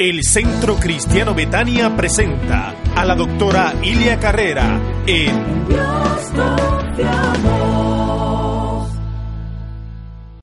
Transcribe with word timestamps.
El 0.00 0.24
Centro 0.24 0.76
Cristiano 0.76 1.34
Betania 1.34 1.94
presenta 1.94 2.74
a 2.96 3.04
la 3.04 3.14
doctora 3.14 3.74
Ilia 3.82 4.18
Carrera 4.18 4.80
en 5.06 5.68
Dios 5.68 6.30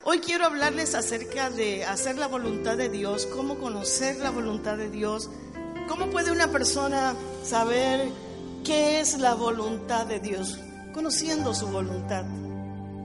Hoy 0.04 0.20
quiero 0.20 0.46
hablarles 0.46 0.94
acerca 0.94 1.50
de 1.50 1.86
hacer 1.86 2.20
la 2.20 2.28
voluntad 2.28 2.78
de 2.78 2.90
Dios, 2.90 3.26
cómo 3.26 3.58
conocer 3.58 4.18
la 4.18 4.30
voluntad 4.30 4.78
de 4.78 4.92
Dios, 4.92 5.32
cómo 5.88 6.12
puede 6.12 6.32
una 6.32 6.52
persona 6.52 7.16
saber 7.44 8.12
qué 8.64 9.00
es 9.00 9.18
la 9.18 9.34
voluntad 9.34 10.06
de 10.06 10.20
Dios, 10.20 10.60
conociendo 10.94 11.56
su 11.56 11.66
voluntad. 11.70 12.26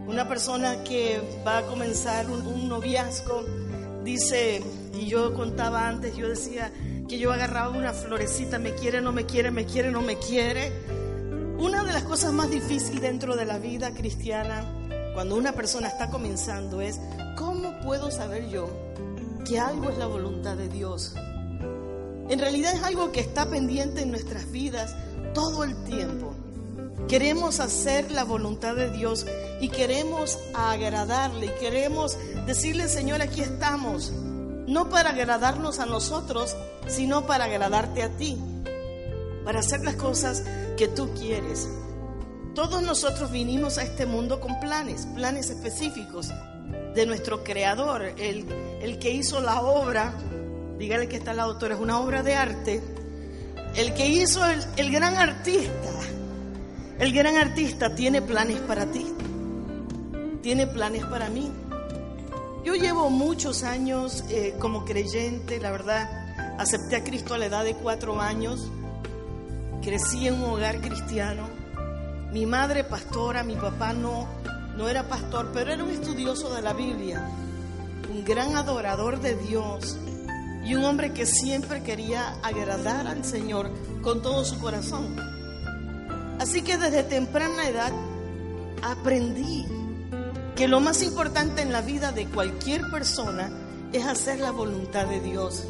Una 0.07 0.29
persona 0.29 0.85
que 0.85 1.19
va 1.47 1.59
a 1.59 1.63
comenzar 1.63 2.29
un, 2.29 2.47
un 2.47 2.69
noviazgo 2.69 3.43
dice, 4.05 4.63
y 4.95 5.07
yo 5.07 5.35
contaba 5.35 5.89
antes, 5.89 6.17
yo 6.17 6.29
decía 6.29 6.73
que 7.09 7.19
yo 7.19 7.33
agarraba 7.33 7.77
una 7.77 7.93
florecita, 7.93 8.59
me 8.59 8.75
quiere, 8.75 9.01
no 9.01 9.13
me 9.13 9.27
quiere, 9.27 9.51
me 9.51 9.67
quiere, 9.67 9.91
no 9.91 10.03
me 10.03 10.19
quiere. 10.19 10.73
Una 11.59 11.85
de 11.85 11.93
las 11.93 12.05
cosas 12.05 12.33
más 12.33 12.51
difíciles 12.51 13.03
dentro 13.03 13.37
de 13.37 13.45
la 13.45 13.59
vida 13.59 13.93
cristiana, 13.93 14.65
cuando 15.15 15.37
una 15.37 15.53
persona 15.53 15.89
está 15.89 16.11
comenzando, 16.11 16.81
es 16.81 17.01
cómo 17.37 17.79
puedo 17.81 18.11
saber 18.11 18.49
yo 18.49 18.69
que 19.45 19.59
algo 19.59 19.91
es 19.91 19.99
la 19.99 20.07
voluntad 20.07 20.57
de 20.57 20.69
Dios. 20.69 21.15
En 22.29 22.39
realidad 22.39 22.75
es 22.75 22.83
algo 22.83 23.13
que 23.13 23.21
está 23.21 23.47
pendiente 23.47 24.03
en 24.03 24.11
nuestras 24.11 24.51
vidas 24.51 24.95
todo 25.35 25.65
el 25.65 25.77
tiempo. 25.85 26.35
Queremos 27.09 27.61
hacer 27.61 28.11
la 28.11 28.25
voluntad 28.25 28.75
de 28.75 28.91
Dios 28.91 29.27
y 29.61 29.69
queremos 29.69 30.39
agradarle 30.55 31.47
y 31.47 31.61
queremos 31.61 32.17
decirle, 32.47 32.89
Señor, 32.89 33.21
aquí 33.21 33.43
estamos, 33.43 34.13
no 34.67 34.89
para 34.89 35.11
agradarnos 35.11 35.79
a 35.79 35.87
nosotros, 35.87 36.57
sino 36.87 37.27
para 37.27 37.45
agradarte 37.45 38.03
a 38.03 38.09
ti, 38.17 38.39
para 39.45 39.61
hacer 39.61 39.85
las 39.85 39.97
cosas 39.97 40.43
que 40.77 40.89
tú 40.89 41.11
quieres. 41.15 41.69
Todos 42.55 42.83
nosotros 42.83 43.31
vinimos 43.31 43.79
a 43.79 43.83
este 43.83 44.07
mundo 44.07 44.41
con 44.41 44.59
planes, 44.61 45.07
planes 45.15 45.51
específicos 45.51 46.29
de 46.95 47.07
nuestro 47.07 47.45
creador, 47.45 48.03
el, 48.03 48.47
el 48.83 48.99
que 48.99 49.11
hizo 49.11 49.41
la 49.41 49.63
obra, 49.63 50.15
dígale 50.79 51.09
que 51.09 51.17
está 51.17 51.33
la 51.33 51.45
autora, 51.45 51.75
es 51.75 51.81
una 51.81 52.01
obra 52.01 52.23
de 52.23 52.35
arte, 52.35 52.83
el 53.77 53.95
que 53.95 54.07
hizo 54.07 54.45
el, 54.45 54.63
el 54.77 54.93
gran 54.93 55.17
artista, 55.17 55.91
el 57.03 57.13
gran 57.13 57.37
artista 57.37 57.97
tiene 57.97 58.23
planes 58.23 58.61
para 58.61 58.87
ti, 58.87 59.05
tiene 60.41 60.69
planes 60.69 61.05
para 61.07 61.29
mí. 61.31 61.51
Yo 62.65 62.77
llevo 62.77 63.11
muchos 63.11 63.65
años 63.65 64.23
eh, 64.29 64.55
como 64.61 64.85
creyente, 64.85 65.59
la 65.59 65.73
verdad, 65.73 66.09
acepté 66.61 66.95
a 66.95 67.03
Cristo 67.03 67.35
a 67.35 67.39
la 67.39 67.47
edad 67.47 67.65
de 67.65 67.75
cuatro 67.75 68.21
años, 68.21 68.71
crecí 69.83 70.29
en 70.29 70.35
un 70.35 70.45
hogar 70.45 70.81
cristiano, 70.81 71.49
mi 72.31 72.47
madre 72.47 72.85
pastora, 72.85 73.43
mi 73.43 73.57
papá 73.57 73.95
no, 73.95 74.29
no 74.77 74.89
era 74.89 75.09
pastor, 75.09 75.51
pero 75.53 75.73
era 75.73 75.83
un 75.83 75.91
estudioso 75.91 76.55
de 76.55 76.63
la 76.63 76.73
Biblia, 76.73 77.29
un 78.13 78.25
gran 78.25 78.55
adorador 78.55 79.21
de 79.21 79.35
Dios 79.35 79.99
y 80.65 80.77
un 80.77 80.85
hombre 80.85 81.13
que 81.13 81.27
siempre 81.27 81.83
quería 81.83 82.37
agradar 82.45 83.09
al 83.09 83.25
Señor 83.25 83.73
con 84.03 84.23
todo 84.23 84.45
su 84.45 84.61
corazón. 84.61 85.32
Así 86.43 86.63
que 86.63 86.77
desde 86.77 87.05
temprana 87.05 87.69
edad 87.69 87.93
aprendí 88.83 89.65
que 90.57 90.67
lo 90.67 90.81
más 90.81 91.01
importante 91.05 91.63
en 91.63 91.71
la 91.71 91.83
vida 91.83 92.11
de 92.11 92.27
cualquier 92.27 92.91
persona 92.91 93.49
es 93.93 94.05
hacer 94.05 94.41
la 94.41 94.51
voluntad 94.51 95.07
de 95.07 95.21
Dios. 95.21 95.63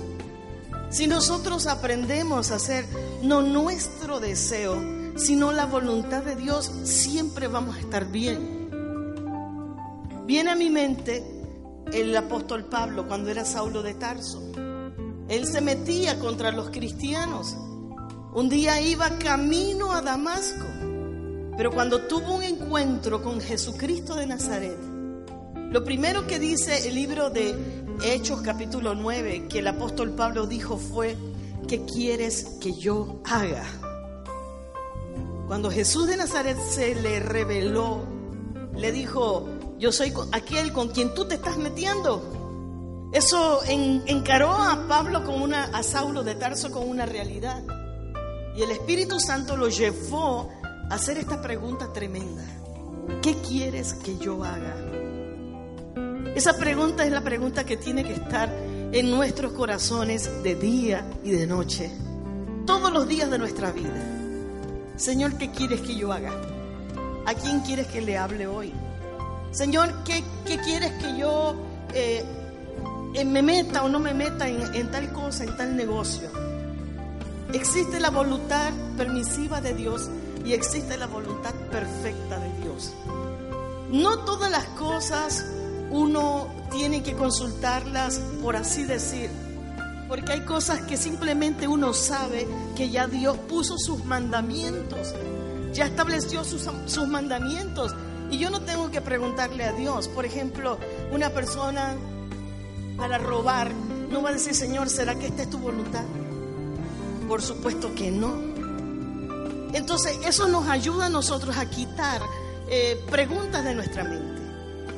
Si 0.88 1.06
nosotros 1.06 1.66
aprendemos 1.66 2.50
a 2.50 2.54
hacer 2.54 2.86
no 3.22 3.42
nuestro 3.42 4.18
deseo, 4.18 4.82
sino 5.14 5.52
la 5.52 5.66
voluntad 5.66 6.22
de 6.22 6.36
Dios, 6.36 6.72
siempre 6.84 7.48
vamos 7.48 7.76
a 7.76 7.80
estar 7.80 8.10
bien. 8.10 8.70
Viene 10.24 10.52
a 10.52 10.56
mi 10.56 10.70
mente 10.70 11.22
el 11.92 12.16
apóstol 12.16 12.64
Pablo 12.64 13.06
cuando 13.06 13.28
era 13.28 13.44
Saulo 13.44 13.82
de 13.82 13.92
Tarso. 13.92 14.40
Él 15.28 15.46
se 15.46 15.60
metía 15.60 16.18
contra 16.18 16.50
los 16.50 16.70
cristianos. 16.70 17.58
Un 18.34 18.48
día 18.48 18.80
iba 18.80 19.18
camino 19.18 19.92
a 19.92 20.00
Damasco 20.00 20.72
pero 21.56 21.70
cuando 21.70 22.02
tuvo 22.02 22.34
un 22.36 22.42
encuentro 22.42 23.22
con 23.22 23.40
Jesucristo 23.40 24.14
de 24.14 24.26
Nazaret, 24.26 24.78
lo 25.70 25.84
primero 25.84 26.26
que 26.26 26.38
dice 26.38 26.88
el 26.88 26.94
libro 26.94 27.30
de 27.30 27.54
Hechos 28.02 28.40
capítulo 28.40 28.94
9 28.94 29.48
que 29.48 29.58
el 29.58 29.68
apóstol 29.68 30.10
Pablo 30.10 30.46
dijo 30.46 30.78
fue, 30.78 31.16
¿qué 31.68 31.84
quieres 31.84 32.56
que 32.60 32.72
yo 32.72 33.20
haga? 33.24 33.64
Cuando 35.46 35.70
Jesús 35.70 36.06
de 36.06 36.16
Nazaret 36.16 36.58
se 36.58 36.94
le 36.94 37.20
reveló, 37.20 38.00
le 38.74 38.90
dijo, 38.90 39.46
yo 39.78 39.92
soy 39.92 40.12
aquel 40.32 40.72
con 40.72 40.88
quien 40.88 41.12
tú 41.14 41.26
te 41.26 41.34
estás 41.34 41.58
metiendo. 41.58 43.10
Eso 43.12 43.60
encaró 43.66 44.50
a 44.50 44.88
Pablo 44.88 45.22
con 45.22 45.42
una, 45.42 45.64
a 45.64 45.82
Saulo 45.82 46.22
de 46.22 46.34
Tarso 46.34 46.70
con 46.70 46.88
una 46.88 47.04
realidad. 47.04 47.62
Y 48.54 48.62
el 48.62 48.70
Espíritu 48.70 49.18
Santo 49.18 49.56
lo 49.56 49.68
llevó 49.68 50.50
hacer 50.90 51.16
esta 51.16 51.40
pregunta 51.40 51.92
tremenda. 51.92 52.44
¿Qué 53.22 53.36
quieres 53.36 53.94
que 53.94 54.18
yo 54.18 54.44
haga? 54.44 54.76
Esa 56.34 56.56
pregunta 56.58 57.04
es 57.04 57.12
la 57.12 57.22
pregunta 57.22 57.64
que 57.64 57.76
tiene 57.76 58.04
que 58.04 58.12
estar 58.12 58.52
en 58.92 59.10
nuestros 59.10 59.52
corazones 59.52 60.42
de 60.42 60.54
día 60.54 61.06
y 61.24 61.30
de 61.30 61.46
noche, 61.46 61.90
todos 62.66 62.92
los 62.92 63.08
días 63.08 63.30
de 63.30 63.38
nuestra 63.38 63.72
vida. 63.72 64.06
Señor, 64.96 65.38
¿qué 65.38 65.50
quieres 65.50 65.80
que 65.80 65.94
yo 65.94 66.12
haga? 66.12 66.32
¿A 67.24 67.34
quién 67.34 67.60
quieres 67.60 67.86
que 67.86 68.02
le 68.02 68.18
hable 68.18 68.46
hoy? 68.46 68.72
Señor, 69.50 70.04
¿qué, 70.04 70.22
quieres 70.44 70.92
que 70.92 71.18
yo 71.18 71.54
eh, 71.94 72.22
eh, 73.14 73.24
me 73.24 73.42
meta 73.42 73.82
o 73.82 73.88
no 73.88 73.98
me 73.98 74.12
meta 74.12 74.46
en 74.48 74.90
tal 74.90 75.10
cosa, 75.12 75.44
en 75.44 75.56
tal 75.56 75.74
negocio? 75.74 76.51
Existe 77.52 78.00
la 78.00 78.10
voluntad 78.10 78.72
permisiva 78.96 79.60
de 79.60 79.74
Dios 79.74 80.08
y 80.44 80.52
existe 80.52 80.96
la 80.96 81.06
voluntad 81.06 81.54
perfecta 81.70 82.38
de 82.38 82.62
Dios. 82.62 82.92
No 83.90 84.20
todas 84.20 84.50
las 84.50 84.64
cosas 84.68 85.44
uno 85.90 86.48
tiene 86.70 87.02
que 87.02 87.12
consultarlas 87.12 88.20
por 88.40 88.56
así 88.56 88.84
decir, 88.84 89.28
porque 90.08 90.32
hay 90.32 90.40
cosas 90.40 90.80
que 90.82 90.96
simplemente 90.96 91.68
uno 91.68 91.92
sabe 91.92 92.48
que 92.74 92.88
ya 92.88 93.06
Dios 93.06 93.36
puso 93.48 93.76
sus 93.76 94.02
mandamientos, 94.04 95.14
ya 95.74 95.84
estableció 95.84 96.44
sus, 96.44 96.66
sus 96.86 97.08
mandamientos 97.08 97.94
y 98.30 98.38
yo 98.38 98.48
no 98.48 98.62
tengo 98.62 98.90
que 98.90 99.02
preguntarle 99.02 99.64
a 99.64 99.72
Dios. 99.72 100.08
Por 100.08 100.24
ejemplo, 100.24 100.78
una 101.12 101.28
persona 101.28 101.94
para 102.96 103.18
robar 103.18 103.70
no 104.10 104.22
va 104.22 104.30
a 104.30 104.32
decir, 104.32 104.54
Señor, 104.54 104.88
¿será 104.88 105.14
que 105.16 105.26
esta 105.26 105.42
es 105.42 105.50
tu 105.50 105.58
voluntad? 105.58 106.04
Por 107.28 107.42
supuesto 107.42 107.94
que 107.94 108.10
no. 108.10 108.34
Entonces, 109.72 110.18
eso 110.26 110.48
nos 110.48 110.68
ayuda 110.68 111.06
a 111.06 111.08
nosotros 111.08 111.56
a 111.56 111.68
quitar 111.68 112.20
eh, 112.68 113.02
preguntas 113.10 113.64
de 113.64 113.74
nuestra 113.74 114.04
mente. 114.04 114.42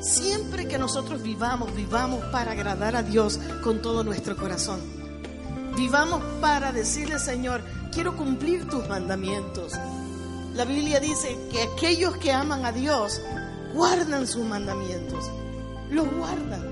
Siempre 0.00 0.66
que 0.68 0.78
nosotros 0.78 1.22
vivamos, 1.22 1.74
vivamos 1.74 2.24
para 2.26 2.52
agradar 2.52 2.96
a 2.96 3.02
Dios 3.02 3.38
con 3.62 3.80
todo 3.80 4.04
nuestro 4.04 4.36
corazón. 4.36 4.80
Vivamos 5.76 6.22
para 6.40 6.72
decirle, 6.72 7.18
Señor, 7.18 7.62
quiero 7.92 8.16
cumplir 8.16 8.68
tus 8.68 8.86
mandamientos. 8.88 9.72
La 10.54 10.64
Biblia 10.64 11.00
dice 11.00 11.38
que 11.50 11.62
aquellos 11.62 12.16
que 12.18 12.32
aman 12.32 12.64
a 12.64 12.72
Dios 12.72 13.20
guardan 13.72 14.26
sus 14.26 14.44
mandamientos. 14.44 15.30
Los 15.90 16.06
guardan. 16.12 16.62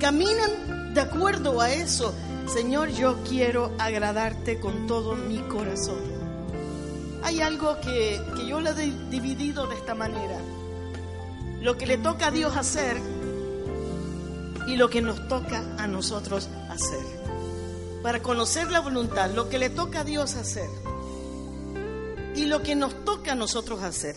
Caminan 0.00 0.77
de 0.94 1.00
acuerdo 1.00 1.60
a 1.60 1.70
eso. 1.70 2.14
Señor, 2.46 2.88
yo 2.88 3.18
quiero 3.28 3.72
agradarte 3.78 4.58
con 4.58 4.86
todo 4.86 5.14
mi 5.14 5.38
corazón 5.40 6.18
hay 7.22 7.42
algo 7.42 7.78
que, 7.80 8.20
yo 8.46 8.60
le 8.60 8.70
he 8.70 8.90
dividido 9.10 9.66
de 9.66 9.74
esta 9.74 9.94
manera. 9.94 10.40
Lo 11.60 11.76
que 11.76 11.86
le 11.86 11.98
toca 11.98 12.28
a 12.28 12.30
Dios 12.30 12.56
hacer 12.56 12.96
y 14.66 14.76
lo 14.76 14.88
que 14.88 15.02
nos 15.02 15.28
toca 15.28 15.62
a 15.78 15.86
nosotros 15.86 16.48
hacer. 16.70 17.18
para 18.02 18.22
conocer 18.22 18.70
la 18.70 18.80
voluntad, 18.80 19.30
lo 19.32 19.48
que 19.48 19.58
le 19.58 19.70
toca 19.70 20.00
a 20.00 20.04
Dios 20.04 20.36
hacer 20.36 20.70
y 22.36 22.46
lo 22.46 22.62
que 22.62 22.76
nos 22.76 23.04
toca 23.04 23.32
a 23.32 23.34
nosotros 23.34 23.82
hacer. 23.82 24.14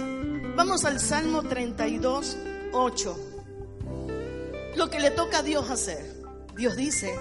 Vamos 0.55 0.85
al 0.85 0.99
Salmo 0.99 1.41
32, 1.41 2.37
8. 2.71 3.19
Lo 4.75 4.89
que 4.89 4.99
le 4.99 5.09
toca 5.11 5.39
a 5.39 5.43
Dios 5.43 5.69
hacer. 5.69 6.20
Dios 6.57 6.75
dice, 6.75 7.13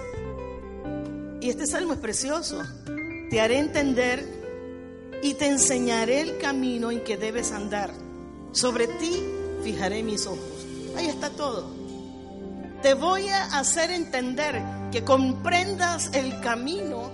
y 1.39 1.49
este 1.49 1.65
salmo 1.65 1.93
es 1.93 1.99
precioso, 1.99 2.61
te 3.29 3.41
haré 3.41 3.59
entender 3.59 4.27
y 5.23 5.35
te 5.35 5.47
enseñaré 5.47 6.21
el 6.21 6.37
camino 6.37 6.91
en 6.91 7.03
que 7.03 7.17
debes 7.17 7.51
andar. 7.51 7.91
Sobre 8.51 8.87
ti 8.87 9.23
fijaré 9.63 10.03
mis 10.03 10.25
ojos. 10.27 10.65
Ahí 10.97 11.07
está 11.07 11.29
todo. 11.29 11.69
Te 12.81 12.93
voy 12.93 13.27
a 13.29 13.59
hacer 13.59 13.91
entender 13.91 14.61
que 14.91 15.03
comprendas 15.03 16.11
el 16.13 16.39
camino 16.41 17.11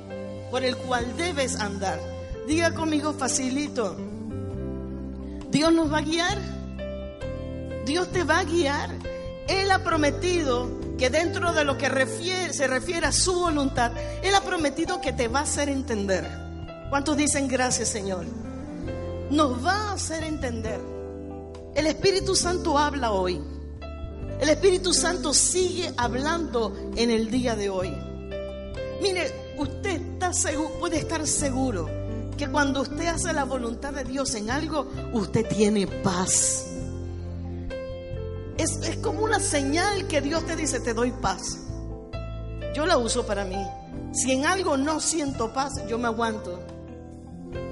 por 0.49 0.63
el 0.63 0.77
cual 0.77 1.15
debes 1.17 1.57
andar. 1.59 1.99
Diga 2.47 2.73
conmigo 2.73 3.13
facilito. 3.13 3.97
Dios 5.51 5.73
nos 5.73 5.91
va 5.91 5.99
a 5.99 6.01
guiar. 6.01 6.37
Dios 7.85 8.11
te 8.11 8.23
va 8.23 8.39
a 8.39 8.43
guiar. 8.43 8.89
Él 9.47 9.71
ha 9.71 9.83
prometido 9.83 10.76
que 10.97 11.09
dentro 11.09 11.53
de 11.53 11.63
lo 11.63 11.77
que 11.77 11.89
se 12.51 12.67
refiere 12.67 13.07
a 13.07 13.11
su 13.11 13.33
voluntad, 13.33 13.91
Él 14.23 14.33
ha 14.35 14.41
prometido 14.41 14.99
que 15.01 15.13
te 15.13 15.27
va 15.27 15.39
a 15.39 15.43
hacer 15.43 15.69
entender. 15.69 16.27
¿Cuántos 16.89 17.17
dicen 17.17 17.47
gracias 17.47 17.89
Señor? 17.89 18.25
Nos 19.29 19.65
va 19.65 19.89
a 19.89 19.93
hacer 19.93 20.23
entender. 20.23 20.79
El 21.75 21.87
Espíritu 21.87 22.35
Santo 22.35 22.77
habla 22.77 23.11
hoy. 23.11 23.41
El 24.39 24.49
Espíritu 24.49 24.93
Santo 24.93 25.33
sigue 25.33 25.91
hablando 25.97 26.75
en 26.95 27.11
el 27.11 27.29
día 27.29 27.55
de 27.55 27.69
hoy. 27.69 27.95
Mire, 29.01 29.31
usted 29.57 30.01
puede 30.79 30.97
estar 30.97 31.25
seguro 31.25 31.89
que 32.37 32.47
cuando 32.47 32.81
usted 32.81 33.07
hace 33.07 33.33
la 33.33 33.45
voluntad 33.45 33.93
de 33.93 34.03
Dios 34.03 34.35
en 34.35 34.49
algo, 34.49 34.87
usted 35.13 35.47
tiene 35.47 35.87
paz. 35.87 36.65
Es, 38.57 38.77
es 38.83 38.97
como 38.97 39.21
una 39.21 39.39
señal 39.39 40.07
que 40.07 40.21
Dios 40.21 40.45
te 40.45 40.55
dice, 40.55 40.79
te 40.79 40.93
doy 40.93 41.11
paz. 41.11 41.59
Yo 42.75 42.85
la 42.85 42.97
uso 42.97 43.25
para 43.25 43.45
mí. 43.45 43.63
Si 44.13 44.31
en 44.31 44.45
algo 44.45 44.77
no 44.77 44.99
siento 44.99 45.53
paz, 45.53 45.73
yo 45.87 45.97
me 45.97 46.07
aguanto. 46.07 46.59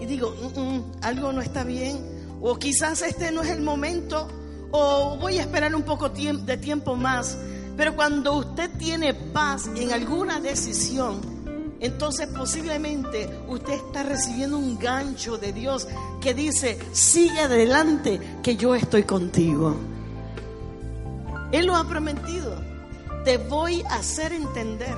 Y 0.02 0.06
digo, 0.06 0.32
mm, 0.32 0.60
mm, 0.60 0.92
algo 1.02 1.32
no 1.32 1.42
está 1.42 1.64
bien. 1.64 2.00
O 2.42 2.58
quizás 2.58 3.02
este 3.02 3.32
no 3.32 3.42
es 3.42 3.50
el 3.50 3.62
momento 3.62 4.28
o 4.72 5.18
voy 5.18 5.38
a 5.38 5.42
esperar 5.42 5.74
un 5.74 5.84
poco 5.84 6.10
de 6.10 6.58
tiempo 6.58 6.96
más. 6.96 7.38
Pero 7.78 7.96
cuando 7.96 8.34
usted 8.38 8.70
tiene 8.78 9.14
paz 9.14 9.70
en 9.76 9.92
alguna 9.92 10.40
decisión, 10.40 11.22
entonces 11.80 12.28
posiblemente 12.28 13.30
usted 13.48 13.74
está 13.74 14.04
recibiendo 14.04 14.58
un 14.58 14.78
gancho 14.78 15.38
de 15.38 15.54
Dios 15.54 15.88
que 16.22 16.34
dice, 16.34 16.80
sigue 16.94 17.40
adelante, 17.40 18.20
que 18.42 18.56
yo 18.56 18.76
estoy 18.76 19.04
contigo. 19.04 19.76
Él 21.52 21.68
lo 21.68 21.76
ha 21.76 21.88
prometido. 21.88 22.56
Te 23.24 23.38
voy 23.38 23.82
a 23.90 23.96
hacer 23.96 24.34
entender. 24.34 24.96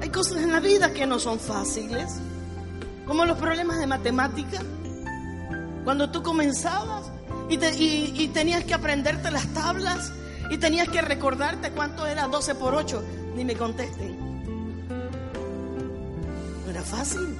Hay 0.00 0.08
cosas 0.10 0.38
en 0.38 0.52
la 0.52 0.60
vida 0.60 0.92
que 0.92 1.06
no 1.06 1.18
son 1.18 1.38
fáciles, 1.38 2.20
como 3.06 3.24
los 3.24 3.38
problemas 3.38 3.78
de 3.78 3.86
matemática. 3.86 4.62
Cuando 5.84 6.10
tú 6.10 6.22
comenzabas, 6.22 7.10
y, 7.50 8.28
tenías 8.28 8.64
que 8.64 8.74
aprenderte 8.74 9.30
las 9.30 9.46
tablas 9.48 10.12
y 10.50 10.58
tenías 10.58 10.88
que 10.88 11.02
recordarte 11.02 11.70
cuánto 11.72 12.06
era 12.06 12.28
12 12.28 12.54
por 12.54 12.74
8. 12.74 13.02
Ni 13.34 13.44
me 13.44 13.56
contesten. 13.56 14.16
No 16.64 16.70
era 16.70 16.82
fácil, 16.82 17.36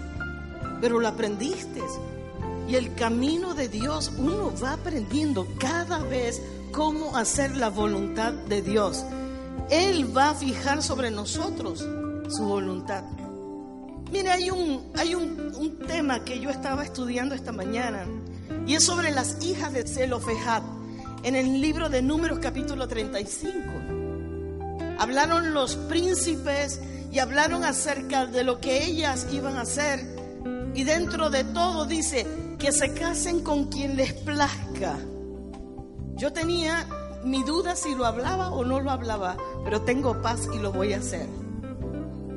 pero 0.80 0.98
lo 0.98 1.08
aprendiste. 1.08 1.80
Y 2.68 2.76
el 2.76 2.94
camino 2.94 3.54
de 3.54 3.68
Dios, 3.68 4.12
uno 4.16 4.52
va 4.62 4.74
aprendiendo 4.74 5.46
cada 5.58 5.98
vez 5.98 6.40
cómo 6.70 7.16
hacer 7.16 7.56
la 7.56 7.68
voluntad 7.68 8.32
de 8.32 8.62
Dios. 8.62 9.04
Él 9.70 10.16
va 10.16 10.30
a 10.30 10.34
fijar 10.34 10.82
sobre 10.82 11.10
nosotros 11.10 11.86
su 12.28 12.44
voluntad. 12.44 13.04
Mire, 14.12 14.30
hay 14.30 14.50
un, 14.50 14.90
hay 14.96 15.14
un, 15.14 15.40
tema 15.86 16.24
que 16.24 16.40
yo 16.40 16.50
estaba 16.50 16.84
estudiando 16.84 17.34
esta 17.34 17.52
mañana 17.52 18.06
y 18.66 18.74
es 18.74 18.84
sobre 18.84 19.10
las 19.10 19.44
hijas 19.44 19.72
de 19.72 19.82
Zelofejat 19.82 20.62
en 21.24 21.36
el 21.36 21.60
libro 21.60 21.88
de 21.88 22.00
Números 22.02 22.38
capítulo 22.38 22.86
35. 22.86 23.58
Hablaron 24.98 25.52
los 25.52 25.76
príncipes 25.76 26.80
y 27.12 27.18
hablaron 27.18 27.64
acerca 27.64 28.26
de 28.26 28.44
lo 28.44 28.60
que 28.60 28.84
ellas 28.84 29.26
iban 29.32 29.56
a 29.56 29.62
hacer. 29.62 30.06
Y 30.74 30.84
dentro 30.84 31.30
de 31.30 31.44
todo 31.44 31.86
dice 31.86 32.26
que 32.58 32.72
se 32.72 32.94
casen 32.94 33.40
con 33.40 33.66
quien 33.66 33.96
les 33.96 34.12
plazca. 34.12 34.96
Yo 36.20 36.34
tenía 36.34 36.86
mi 37.24 37.42
duda 37.44 37.74
si 37.74 37.94
lo 37.94 38.04
hablaba 38.04 38.50
o 38.50 38.62
no 38.62 38.78
lo 38.78 38.90
hablaba, 38.90 39.38
pero 39.64 39.80
tengo 39.80 40.20
paz 40.20 40.48
y 40.54 40.58
lo 40.58 40.70
voy 40.70 40.92
a 40.92 40.98
hacer. 40.98 41.26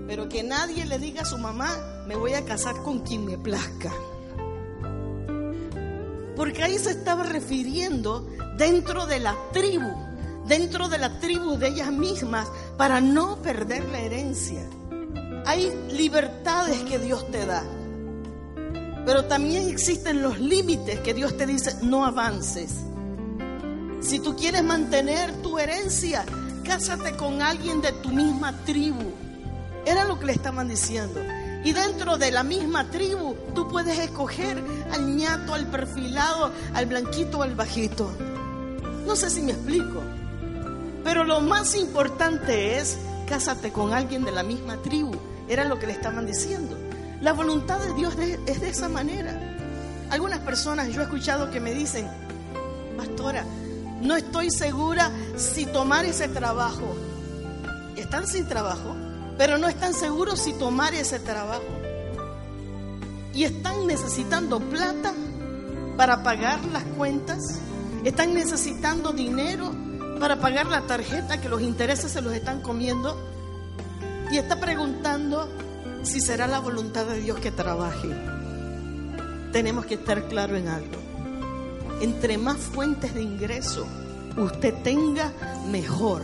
Pero 0.08 0.30
que 0.30 0.42
nadie 0.42 0.86
le 0.86 1.00
diga 1.00 1.24
a 1.24 1.26
su 1.26 1.38
mamá, 1.38 2.06
me 2.08 2.16
voy 2.16 2.32
a 2.32 2.46
casar 2.46 2.82
con 2.82 3.00
quien 3.00 3.26
me 3.26 3.38
plazca. 3.38 3.92
Porque 6.38 6.64
ahí 6.64 6.80
se 6.80 6.92
estaba 6.92 7.24
refiriendo 7.24 8.26
dentro 8.58 9.06
de 9.06 9.20
la 9.20 9.36
tribu, 9.52 9.92
dentro 10.48 10.88
de 10.88 11.00
la 11.00 11.20
tribu 11.20 11.58
de 11.58 11.68
ellas 11.68 11.92
mismas, 11.92 12.48
para 12.78 13.02
no 13.02 13.42
perder 13.42 13.84
la 13.90 14.00
herencia. 14.00 14.62
Hay 15.46 15.74
libertades 15.92 16.80
que 16.84 17.00
Dios 17.00 17.30
te 17.32 17.46
da, 17.46 17.66
pero 19.06 19.26
también 19.26 19.68
existen 19.68 20.22
los 20.22 20.40
límites 20.40 21.02
que 21.02 21.14
Dios 21.14 21.36
te 21.36 21.46
dice, 21.46 21.76
no 21.82 22.06
avances. 22.06 22.78
Si 24.04 24.20
tú 24.20 24.36
quieres 24.36 24.64
mantener 24.64 25.34
tu 25.42 25.58
herencia, 25.58 26.26
cásate 26.66 27.16
con 27.16 27.42
alguien 27.42 27.82
de 27.82 27.94
tu 27.94 28.10
misma 28.10 28.54
tribu. 28.66 29.14
Era 29.86 30.04
lo 30.04 30.20
que 30.20 30.26
le 30.26 30.34
estaban 30.34 30.68
diciendo. 30.68 31.22
Y 31.64 31.72
dentro 31.72 32.18
de 32.18 32.30
la 32.30 32.44
misma 32.44 32.90
tribu, 32.90 33.36
tú 33.56 33.70
puedes 33.70 33.98
escoger 33.98 34.62
al 34.92 35.16
ñato, 35.16 35.54
al 35.54 35.68
perfilado, 35.68 36.52
al 36.74 36.86
blanquito 36.86 37.42
al 37.42 37.56
bajito. 37.56 38.12
No 39.08 39.16
sé 39.16 39.30
si 39.30 39.42
me 39.42 39.54
explico. 39.54 40.02
Pero 41.06 41.24
lo 41.24 41.40
más 41.40 41.74
importante 41.76 42.78
es 42.78 42.98
cásate 43.28 43.72
con 43.72 43.94
alguien 43.94 44.26
de 44.26 44.34
la 44.34 44.44
misma 44.44 44.78
tribu. 44.82 45.14
Era 45.48 45.64
lo 45.64 45.80
que 45.80 45.88
le 45.88 45.94
estaban 45.94 46.26
diciendo. 46.26 46.78
La 47.22 47.32
voluntad 47.32 47.80
de 47.80 47.94
Dios 47.94 48.16
es 48.48 48.60
de 48.60 48.70
esa 48.70 48.90
manera. 48.90 49.40
Algunas 50.10 50.40
personas 50.40 50.90
yo 50.90 51.00
he 51.00 51.06
escuchado 51.06 51.50
que 51.50 51.62
me 51.62 51.74
dicen, 51.74 52.08
pastora, 52.98 53.46
no 54.04 54.16
estoy 54.16 54.52
segura 54.52 55.12
si 55.36 55.66
tomar 55.66 56.06
ese 56.06 56.28
trabajo. 56.28 56.96
¿Están 57.96 58.28
sin 58.28 58.48
trabajo? 58.48 58.96
pero 59.38 59.58
no 59.58 59.68
están 59.68 59.94
seguros 59.94 60.40
si 60.40 60.54
tomar 60.54 60.94
ese 60.94 61.20
trabajo. 61.20 61.64
Y 63.34 63.46
están 63.46 63.88
necesitando 63.88 64.60
plata 64.60 65.14
para 65.98 66.24
pagar 66.24 66.64
las 66.66 66.84
cuentas, 66.84 67.60
están 68.04 68.34
necesitando 68.34 69.12
dinero 69.12 69.72
para 70.20 70.40
pagar 70.40 70.68
la 70.68 70.82
tarjeta 70.82 71.42
que 71.42 71.50
los 71.50 71.62
intereses 71.62 72.12
se 72.12 72.22
los 72.22 72.34
están 72.34 72.62
comiendo 72.62 73.18
y 74.32 74.38
está 74.38 74.60
preguntando 74.60 75.50
si 76.04 76.22
será 76.22 76.48
la 76.48 76.60
voluntad 76.60 77.06
de 77.06 77.22
Dios 77.22 77.40
que 77.40 77.52
trabaje. 77.52 78.10
Tenemos 79.52 79.86
que 79.86 79.96
estar 79.96 80.28
claro 80.28 80.56
en 80.56 80.68
algo. 80.68 81.13
Entre 82.04 82.38
más 82.38 82.58
fuentes 82.58 83.16
de 83.16 83.24
ingreso 83.24 83.88
usted 84.38 84.74
tenga, 84.84 85.32
mejor 85.72 86.22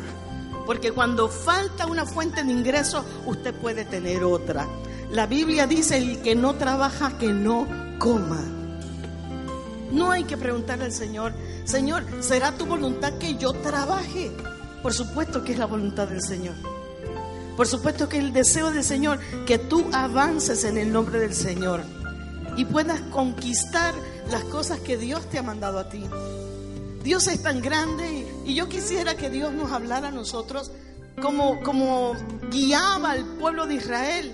porque 0.70 0.92
cuando 0.92 1.30
falta 1.30 1.88
una 1.88 2.06
fuente 2.06 2.44
de 2.44 2.52
ingreso, 2.52 3.04
usted 3.26 3.56
puede 3.56 3.86
tener 3.86 4.24
otra. 4.24 4.68
La 5.10 5.26
Biblia 5.26 5.66
dice, 5.66 5.98
el 5.98 6.22
que 6.22 6.36
no 6.36 6.54
trabaja, 6.58 7.18
que 7.18 7.34
no 7.34 7.68
coma. 7.98 8.40
No 9.92 10.12
hay 10.12 10.26
que 10.26 10.38
preguntarle 10.38 10.86
al 10.86 10.92
Señor, 10.92 11.34
Señor, 11.64 12.04
¿será 12.20 12.52
tu 12.52 12.68
voluntad 12.68 13.14
que 13.14 13.36
yo 13.36 13.52
trabaje? 13.52 14.30
Por 14.84 14.94
supuesto 14.94 15.44
que 15.44 15.54
es 15.54 15.58
la 15.58 15.66
voluntad 15.66 16.08
del 16.08 16.22
Señor. 16.22 16.54
Por 17.58 17.66
supuesto 17.66 18.08
que 18.08 18.20
el 18.20 18.32
deseo 18.32 18.70
del 18.70 18.84
Señor, 18.84 19.18
que 19.48 19.58
tú 19.58 19.90
avances 19.92 20.66
en 20.66 20.78
el 20.78 20.94
nombre 20.94 21.18
del 21.18 21.34
Señor 21.34 21.82
y 22.58 22.66
puedas 22.66 23.02
conquistar 23.10 23.96
las 24.32 24.44
cosas 24.46 24.80
que 24.80 24.98
Dios 24.98 25.30
te 25.30 25.38
ha 25.38 25.44
mandado 25.44 25.80
a 25.80 25.90
ti. 25.90 26.04
Dios 27.04 27.28
es 27.28 27.42
tan 27.42 27.62
grande 27.62 28.28
y 28.46 28.56
yo 28.56 28.68
quisiera 28.68 29.16
que 29.16 29.30
Dios 29.30 29.54
nos 29.54 29.72
hablara 29.72 30.10
a 30.10 30.12
nosotros 30.12 30.72
como, 31.22 31.62
como 31.62 32.14
guiaba 32.52 33.12
al 33.12 33.26
pueblo 33.38 33.66
de 33.66 33.76
Israel 33.76 34.34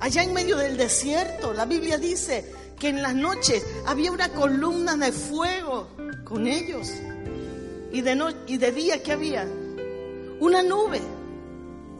allá 0.00 0.22
en 0.22 0.32
medio 0.32 0.56
del 0.56 0.76
desierto. 0.76 1.52
La 1.52 1.66
Biblia 1.66 1.98
dice 1.98 2.52
que 2.78 2.88
en 2.88 3.02
las 3.02 3.14
noches 3.14 3.64
había 3.86 4.10
una 4.10 4.30
columna 4.30 4.96
de 4.96 5.12
fuego 5.12 5.88
con 6.24 6.46
ellos. 6.46 6.90
Y 7.92 8.02
de, 8.02 8.34
y 8.46 8.56
de 8.56 8.72
día, 8.72 9.02
¿qué 9.02 9.12
había? 9.12 9.46
Una 10.40 10.62
nube. 10.62 11.00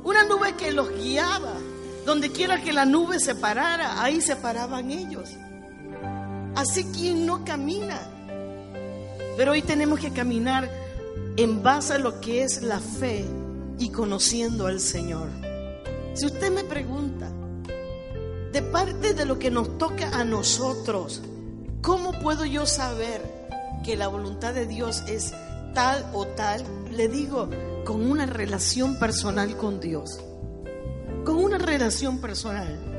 Una 0.02 0.24
nube 0.24 0.54
que 0.54 0.72
los 0.72 0.88
guiaba 0.96 1.52
Donde 2.06 2.32
quiera 2.32 2.62
que 2.62 2.72
la 2.72 2.86
nube 2.86 3.20
se 3.20 3.34
parara, 3.34 4.02
ahí 4.02 4.20
se 4.20 4.34
paraban 4.36 4.90
ellos. 4.90 5.28
Así 6.54 6.84
quien 6.84 7.26
no 7.26 7.44
camina. 7.44 7.98
Pero 9.36 9.52
hoy 9.52 9.62
tenemos 9.62 9.98
que 10.00 10.12
caminar 10.12 10.70
en 11.36 11.62
base 11.62 11.94
a 11.94 11.98
lo 11.98 12.20
que 12.20 12.42
es 12.42 12.62
la 12.62 12.80
fe 12.80 13.24
y 13.78 13.90
conociendo 13.90 14.66
al 14.66 14.80
Señor. 14.80 15.28
Si 16.14 16.26
usted 16.26 16.50
me 16.52 16.64
pregunta, 16.64 17.30
de 18.52 18.62
parte 18.62 19.14
de 19.14 19.24
lo 19.24 19.38
que 19.38 19.50
nos 19.50 19.78
toca 19.78 20.10
a 20.10 20.24
nosotros, 20.24 21.22
¿cómo 21.80 22.12
puedo 22.20 22.44
yo 22.44 22.66
saber 22.66 23.22
que 23.84 23.96
la 23.96 24.08
voluntad 24.08 24.52
de 24.52 24.66
Dios 24.66 25.02
es 25.06 25.32
tal 25.72 26.04
o 26.12 26.26
tal? 26.26 26.64
Le 26.90 27.08
digo, 27.08 27.48
con 27.84 28.10
una 28.10 28.26
relación 28.26 28.98
personal 28.98 29.56
con 29.56 29.80
Dios. 29.80 30.20
Con 31.24 31.36
una 31.36 31.58
relación 31.58 32.20
personal. 32.20 32.89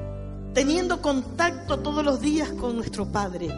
Teniendo 0.54 1.02
contacto 1.02 1.80
todos 1.80 2.04
los 2.04 2.20
días 2.20 2.50
con 2.50 2.76
nuestro 2.76 3.06
Padre. 3.06 3.50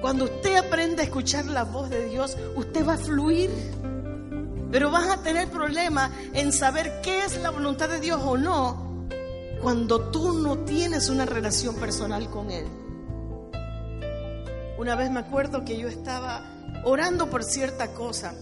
Cuando 0.00 0.24
usted 0.24 0.56
aprende 0.56 1.02
a 1.02 1.04
escuchar 1.04 1.46
la 1.46 1.64
voz 1.64 1.88
de 1.88 2.08
Dios, 2.08 2.36
usted 2.56 2.86
va 2.86 2.94
a 2.94 2.98
fluir. 2.98 3.50
Pero 4.70 4.90
vas 4.90 5.08
a 5.08 5.22
tener 5.22 5.48
problemas 5.48 6.10
en 6.34 6.52
saber 6.52 7.00
qué 7.02 7.24
es 7.24 7.40
la 7.40 7.50
voluntad 7.50 7.88
de 7.88 8.00
Dios 8.00 8.20
o 8.24 8.36
no 8.36 8.86
cuando 9.62 10.10
tú 10.10 10.32
no 10.32 10.58
tienes 10.58 11.08
una 11.08 11.26
relación 11.26 11.76
personal 11.76 12.28
con 12.30 12.50
Él. 12.50 12.66
Una 14.78 14.94
vez 14.94 15.10
me 15.10 15.20
acuerdo 15.20 15.64
que 15.64 15.78
yo 15.78 15.88
estaba 15.88 16.44
orando 16.84 17.30
por 17.30 17.42
cierta 17.42 17.94
cosa 17.94 18.34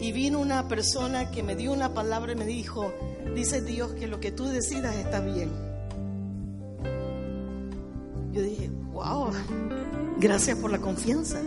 y 0.00 0.12
vino 0.12 0.38
una 0.38 0.68
persona 0.68 1.30
que 1.30 1.42
me 1.42 1.56
dio 1.56 1.72
una 1.72 1.94
palabra 1.94 2.32
y 2.32 2.36
me 2.36 2.44
dijo, 2.44 2.92
dice 3.34 3.62
Dios 3.62 3.92
que 3.94 4.06
lo 4.06 4.20
que 4.20 4.30
tú 4.30 4.44
decidas 4.46 4.94
está 4.96 5.20
bien. 5.20 5.67
Yo 8.38 8.44
dije, 8.44 8.70
wow, 8.92 9.32
gracias 10.20 10.56
por 10.58 10.70
la 10.70 10.78
confianza. 10.78 11.40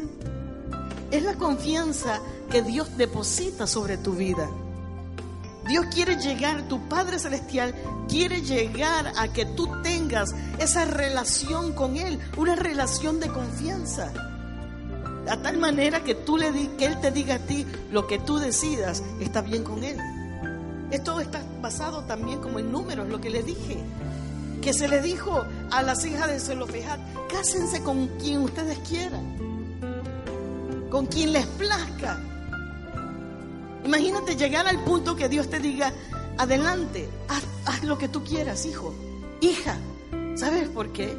Es 1.10 1.24
la 1.24 1.36
confianza 1.36 2.20
que 2.50 2.62
Dios 2.64 2.98
deposita 2.98 3.66
sobre 3.66 3.98
tu 3.98 4.12
vida. 4.12 4.50
Dios 5.70 5.86
quiere 5.94 6.18
llegar, 6.18 6.68
tu 6.68 6.90
Padre 6.90 7.18
Celestial 7.18 7.74
quiere 8.10 8.42
llegar 8.42 9.14
a 9.18 9.30
que 9.32 9.46
tú 9.46 9.70
tengas 9.82 10.36
esa 10.60 10.84
relación 10.84 11.72
con 11.72 11.96
Él, 11.96 12.20
una 12.36 12.58
relación 12.58 13.22
de 13.22 13.30
confianza. 13.30 14.12
A 15.30 15.42
tal 15.42 15.60
manera 15.60 16.04
que 16.04 16.14
tú 16.14 16.38
le 16.38 16.52
que 16.76 16.88
Él 16.88 17.00
te 17.00 17.12
diga 17.12 17.36
a 17.36 17.40
ti 17.40 17.66
lo 17.90 18.06
que 18.06 18.20
tú 18.20 18.38
decidas 18.38 19.02
está 19.22 19.40
bien 19.42 19.64
con 19.64 19.86
Él. 19.86 19.98
Esto 20.92 21.22
está 21.22 21.42
basado 21.62 22.04
también 22.04 22.42
como 22.42 22.60
en 22.60 22.70
números, 22.70 23.08
lo 23.08 23.22
que 23.22 23.30
le 23.30 23.44
dije. 23.44 23.78
Que 24.62 24.74
se 24.74 24.90
le 24.90 25.02
dijo 25.02 25.46
a 25.72 25.82
las 25.82 26.06
hijas 26.06 26.28
de 26.28 26.40
Zelofejad, 26.40 27.00
cásense 27.30 27.82
con 27.82 28.08
quien 28.20 28.42
ustedes 28.42 28.78
quieran, 28.80 29.38
con 30.90 31.06
quien 31.06 31.32
les 31.32 31.46
plazca. 31.46 32.20
Imagínate 33.86 34.36
llegar 34.36 34.68
al 34.68 34.84
punto 34.84 35.16
que 35.16 35.30
Dios 35.30 35.50
te 35.50 35.60
diga, 35.60 35.94
adelante, 36.38 37.10
haz, 37.30 37.44
haz 37.66 37.84
lo 37.84 37.98
que 37.98 38.10
tú 38.10 38.24
quieras, 38.24 38.66
hijo, 38.66 38.94
hija. 39.40 39.78
¿Sabes 40.36 40.70
por 40.70 40.92
qué? 40.92 41.16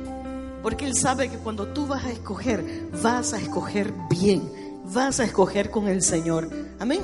Porque 0.62 0.86
Él 0.86 0.94
sabe 0.94 1.28
que 1.28 1.38
cuando 1.38 1.68
tú 1.68 1.86
vas 1.86 2.04
a 2.04 2.10
escoger, 2.10 2.88
vas 3.02 3.32
a 3.32 3.38
escoger 3.38 3.92
bien, 4.08 4.80
vas 4.84 5.18
a 5.18 5.24
escoger 5.24 5.70
con 5.70 5.88
el 5.88 6.02
Señor. 6.02 6.48
Amén. 6.78 7.00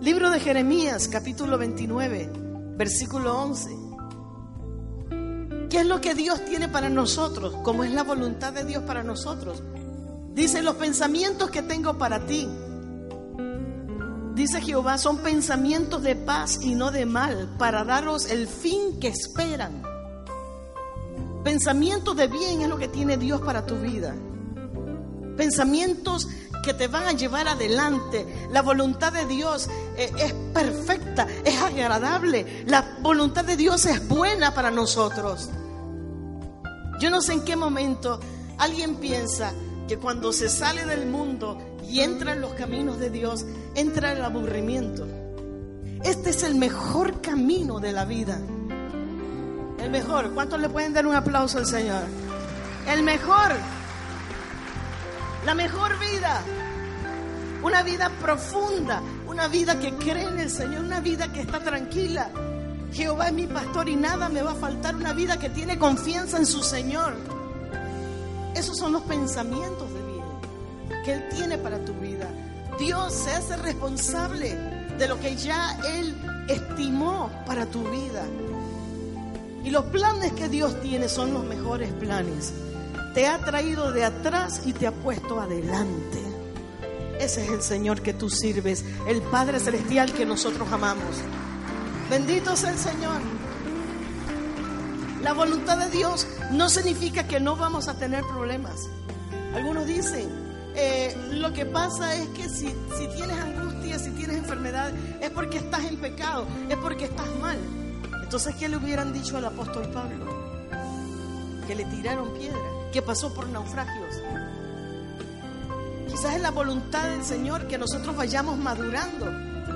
Libro 0.00 0.30
de 0.30 0.40
Jeremías, 0.40 1.06
capítulo 1.08 1.58
29, 1.58 2.30
versículo 2.76 3.38
11. 3.38 3.81
¿Qué 5.72 5.78
es 5.78 5.86
lo 5.86 6.02
que 6.02 6.14
Dios 6.14 6.44
tiene 6.44 6.68
para 6.68 6.90
nosotros? 6.90 7.54
¿Cómo 7.62 7.82
es 7.82 7.90
la 7.92 8.02
voluntad 8.02 8.52
de 8.52 8.62
Dios 8.62 8.82
para 8.82 9.02
nosotros? 9.02 9.62
Dice, 10.34 10.60
los 10.60 10.74
pensamientos 10.74 11.48
que 11.48 11.62
tengo 11.62 11.96
para 11.96 12.26
ti, 12.26 12.46
dice 14.34 14.60
Jehová, 14.60 14.98
son 14.98 15.20
pensamientos 15.20 16.02
de 16.02 16.14
paz 16.14 16.58
y 16.60 16.74
no 16.74 16.90
de 16.90 17.06
mal, 17.06 17.54
para 17.56 17.84
daros 17.84 18.26
el 18.26 18.48
fin 18.48 19.00
que 19.00 19.08
esperan. 19.08 19.82
Pensamientos 21.42 22.16
de 22.16 22.26
bien 22.26 22.60
es 22.60 22.68
lo 22.68 22.76
que 22.76 22.88
tiene 22.88 23.16
Dios 23.16 23.40
para 23.40 23.64
tu 23.64 23.76
vida. 23.76 24.14
Pensamientos 25.38 26.28
que 26.62 26.74
te 26.74 26.86
van 26.86 27.04
a 27.04 27.12
llevar 27.12 27.48
adelante. 27.48 28.26
La 28.50 28.60
voluntad 28.60 29.10
de 29.10 29.24
Dios 29.24 29.70
eh, 29.96 30.12
es 30.18 30.34
perfecta, 30.52 31.26
es 31.46 31.58
agradable. 31.62 32.66
La 32.66 32.98
voluntad 33.00 33.46
de 33.46 33.56
Dios 33.56 33.86
es 33.86 34.06
buena 34.06 34.52
para 34.52 34.70
nosotros. 34.70 35.48
Yo 37.02 37.10
no 37.10 37.20
sé 37.20 37.32
en 37.32 37.44
qué 37.44 37.56
momento 37.56 38.20
alguien 38.58 38.94
piensa 38.94 39.52
que 39.88 39.98
cuando 39.98 40.32
se 40.32 40.48
sale 40.48 40.84
del 40.84 41.06
mundo 41.06 41.58
y 41.82 41.98
entra 41.98 42.34
en 42.34 42.40
los 42.40 42.54
caminos 42.54 43.00
de 43.00 43.10
Dios, 43.10 43.44
entra 43.74 44.12
el 44.12 44.22
aburrimiento. 44.24 45.08
Este 46.04 46.30
es 46.30 46.44
el 46.44 46.54
mejor 46.54 47.20
camino 47.20 47.80
de 47.80 47.90
la 47.90 48.04
vida. 48.04 48.38
El 49.82 49.90
mejor. 49.90 50.30
¿Cuántos 50.32 50.60
le 50.60 50.68
pueden 50.68 50.92
dar 50.92 51.04
un 51.04 51.16
aplauso 51.16 51.58
al 51.58 51.66
Señor? 51.66 52.04
El 52.86 53.02
mejor. 53.02 53.50
La 55.44 55.56
mejor 55.56 55.98
vida. 55.98 56.40
Una 57.64 57.82
vida 57.82 58.12
profunda. 58.20 59.02
Una 59.26 59.48
vida 59.48 59.80
que 59.80 59.92
cree 59.94 60.28
en 60.28 60.38
el 60.38 60.50
Señor. 60.50 60.84
Una 60.84 61.00
vida 61.00 61.32
que 61.32 61.40
está 61.40 61.58
tranquila. 61.58 62.30
Jehová 62.92 63.28
es 63.28 63.32
mi 63.32 63.46
pastor 63.46 63.88
y 63.88 63.96
nada 63.96 64.28
me 64.28 64.42
va 64.42 64.52
a 64.52 64.54
faltar. 64.54 64.94
Una 64.94 65.12
vida 65.12 65.38
que 65.38 65.48
tiene 65.50 65.78
confianza 65.78 66.38
en 66.38 66.46
su 66.46 66.62
Señor. 66.62 67.14
Esos 68.54 68.76
son 68.76 68.92
los 68.92 69.02
pensamientos 69.02 69.92
de 69.92 70.02
bien 70.06 70.12
que 71.04 71.12
Él 71.14 71.28
tiene 71.34 71.58
para 71.58 71.78
tu 71.84 71.94
vida. 71.94 72.28
Dios 72.78 73.12
se 73.12 73.30
hace 73.30 73.56
responsable 73.56 74.54
de 74.98 75.08
lo 75.08 75.18
que 75.18 75.36
ya 75.36 75.78
Él 75.86 76.14
estimó 76.48 77.30
para 77.46 77.66
tu 77.66 77.82
vida. 77.90 78.24
Y 79.64 79.70
los 79.70 79.84
planes 79.86 80.32
que 80.32 80.48
Dios 80.48 80.80
tiene 80.80 81.08
son 81.08 81.32
los 81.32 81.44
mejores 81.44 81.92
planes. 81.92 82.52
Te 83.14 83.26
ha 83.26 83.38
traído 83.38 83.92
de 83.92 84.04
atrás 84.04 84.62
y 84.66 84.72
te 84.72 84.86
ha 84.86 84.92
puesto 84.92 85.40
adelante. 85.40 86.20
Ese 87.20 87.44
es 87.44 87.50
el 87.50 87.62
Señor 87.62 88.02
que 88.02 88.14
tú 88.14 88.28
sirves, 88.28 88.84
el 89.06 89.22
Padre 89.22 89.60
Celestial 89.60 90.12
que 90.12 90.26
nosotros 90.26 90.70
amamos. 90.72 91.22
Bendito 92.12 92.54
sea 92.56 92.68
el 92.68 92.78
Señor. 92.78 93.22
La 95.22 95.32
voluntad 95.32 95.78
de 95.78 95.88
Dios 95.88 96.26
no 96.50 96.68
significa 96.68 97.26
que 97.26 97.40
no 97.40 97.56
vamos 97.56 97.88
a 97.88 97.94
tener 97.94 98.22
problemas. 98.24 98.86
Algunos 99.54 99.86
dicen, 99.86 100.28
eh, 100.76 101.16
lo 101.30 101.54
que 101.54 101.64
pasa 101.64 102.14
es 102.14 102.28
que 102.28 102.50
si, 102.50 102.66
si 102.66 103.06
tienes 103.16 103.38
angustia, 103.38 103.98
si 103.98 104.10
tienes 104.10 104.36
enfermedad, 104.36 104.92
es 105.22 105.30
porque 105.30 105.56
estás 105.56 105.86
en 105.86 105.96
pecado, 106.02 106.46
es 106.68 106.76
porque 106.76 107.06
estás 107.06 107.28
mal. 107.40 107.56
Entonces, 108.22 108.56
¿qué 108.56 108.68
le 108.68 108.76
hubieran 108.76 109.14
dicho 109.14 109.38
al 109.38 109.46
apóstol 109.46 109.88
Pablo? 109.88 110.26
Que 111.66 111.74
le 111.74 111.86
tiraron 111.86 112.34
piedra, 112.34 112.60
que 112.92 113.00
pasó 113.00 113.32
por 113.32 113.48
naufragios. 113.48 114.16
Quizás 116.10 116.34
es 116.34 116.42
la 116.42 116.50
voluntad 116.50 117.08
del 117.08 117.24
Señor 117.24 117.66
que 117.68 117.78
nosotros 117.78 118.14
vayamos 118.14 118.58
madurando 118.58 119.32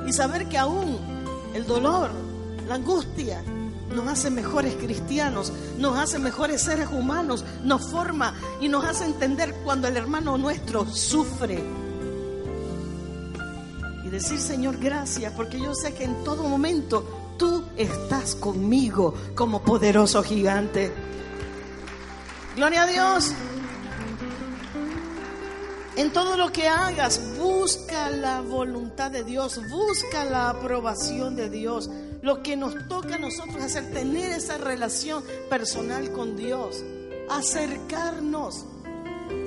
y 0.07 0.13
saber 0.13 0.51
que 0.51 0.59
aún 0.59 1.16
el 1.57 1.67
dolor, 1.67 2.11
la 2.69 2.75
angustia, 2.75 3.43
nos 3.95 4.07
hace 4.09 4.31
mejores 4.31 4.75
cristianos, 4.75 5.53
nos 5.79 5.99
hace 5.99 6.19
mejores 6.19 6.63
seres 6.63 6.89
humanos, 6.91 7.45
nos 7.63 7.89
forma 7.89 8.35
y 8.61 8.69
nos 8.69 8.85
hace 8.85 9.07
entender 9.07 9.55
cuando 9.65 9.89
el 9.89 9.97
hermano 9.97 10.37
nuestro 10.37 10.85
sufre. 10.87 11.63
Y 14.05 14.09
decir, 14.09 14.39
Señor, 14.39 14.77
gracias, 14.79 15.33
porque 15.33 15.59
yo 15.59 15.75
sé 15.75 15.95
que 15.95 16.05
en 16.05 16.23
todo 16.25 16.45
momento 16.45 17.35
tú 17.39 17.65
estás 17.77 18.35
conmigo 18.35 19.15
como 19.35 19.63
poderoso 19.63 20.23
gigante. 20.23 20.93
Gloria 22.55 22.83
a 22.83 22.87
Dios. 22.87 23.33
En 25.97 26.13
todo 26.13 26.37
lo 26.37 26.53
que 26.53 26.69
hagas, 26.69 27.23
busca 27.39 28.11
la 28.11 28.43
voluntad 28.43 29.11
de 29.11 29.25
Dios, 29.25 29.59
busca 29.71 30.27
la 30.27 30.51
aprobación 30.51 31.37
de 31.37 31.49
Dios. 31.49 31.89
Lo 32.21 32.43
que 32.43 32.55
nos 32.55 32.87
toca 32.87 33.15
a 33.15 33.19
nosotros 33.19 33.63
hacer, 33.63 33.91
tener 33.93 34.33
esa 34.33 34.59
relación 34.59 35.25
personal 35.49 36.13
con 36.13 36.37
Dios, 36.37 36.85
acercarnos. 37.31 38.67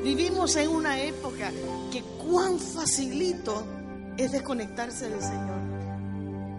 Vivimos 0.04 0.56
en 0.56 0.70
una 0.70 1.00
época 1.00 1.52
que 1.92 2.02
cuán 2.02 2.58
facilito 2.58 3.64
es 4.18 4.32
desconectarse 4.32 5.08
del 5.08 5.22
Señor. 5.22 5.60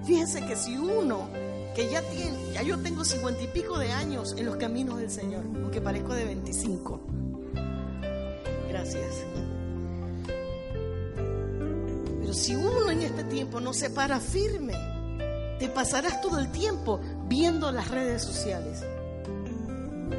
Fíjense 0.04 0.46
que 0.46 0.54
si 0.54 0.76
uno 0.76 1.28
que 1.74 1.90
ya 1.90 2.00
tiene, 2.02 2.52
ya 2.52 2.62
yo 2.62 2.78
tengo 2.78 3.04
cincuenta 3.04 3.42
y 3.42 3.48
pico 3.48 3.76
de 3.76 3.90
años 3.90 4.34
en 4.36 4.46
los 4.46 4.56
caminos 4.56 4.98
del 4.98 5.10
Señor, 5.10 5.44
aunque 5.44 5.80
parezco 5.80 6.14
de 6.14 6.26
25. 6.26 7.00
Gracias. 8.68 9.49
Pero 12.30 12.42
si 12.42 12.54
uno 12.54 12.92
en 12.92 13.02
este 13.02 13.24
tiempo 13.24 13.60
no 13.60 13.72
se 13.72 13.90
para 13.90 14.20
firme, 14.20 14.74
te 15.58 15.68
pasarás 15.68 16.20
todo 16.20 16.38
el 16.38 16.52
tiempo 16.52 17.00
viendo 17.26 17.72
las 17.72 17.88
redes 17.88 18.22
sociales, 18.22 18.84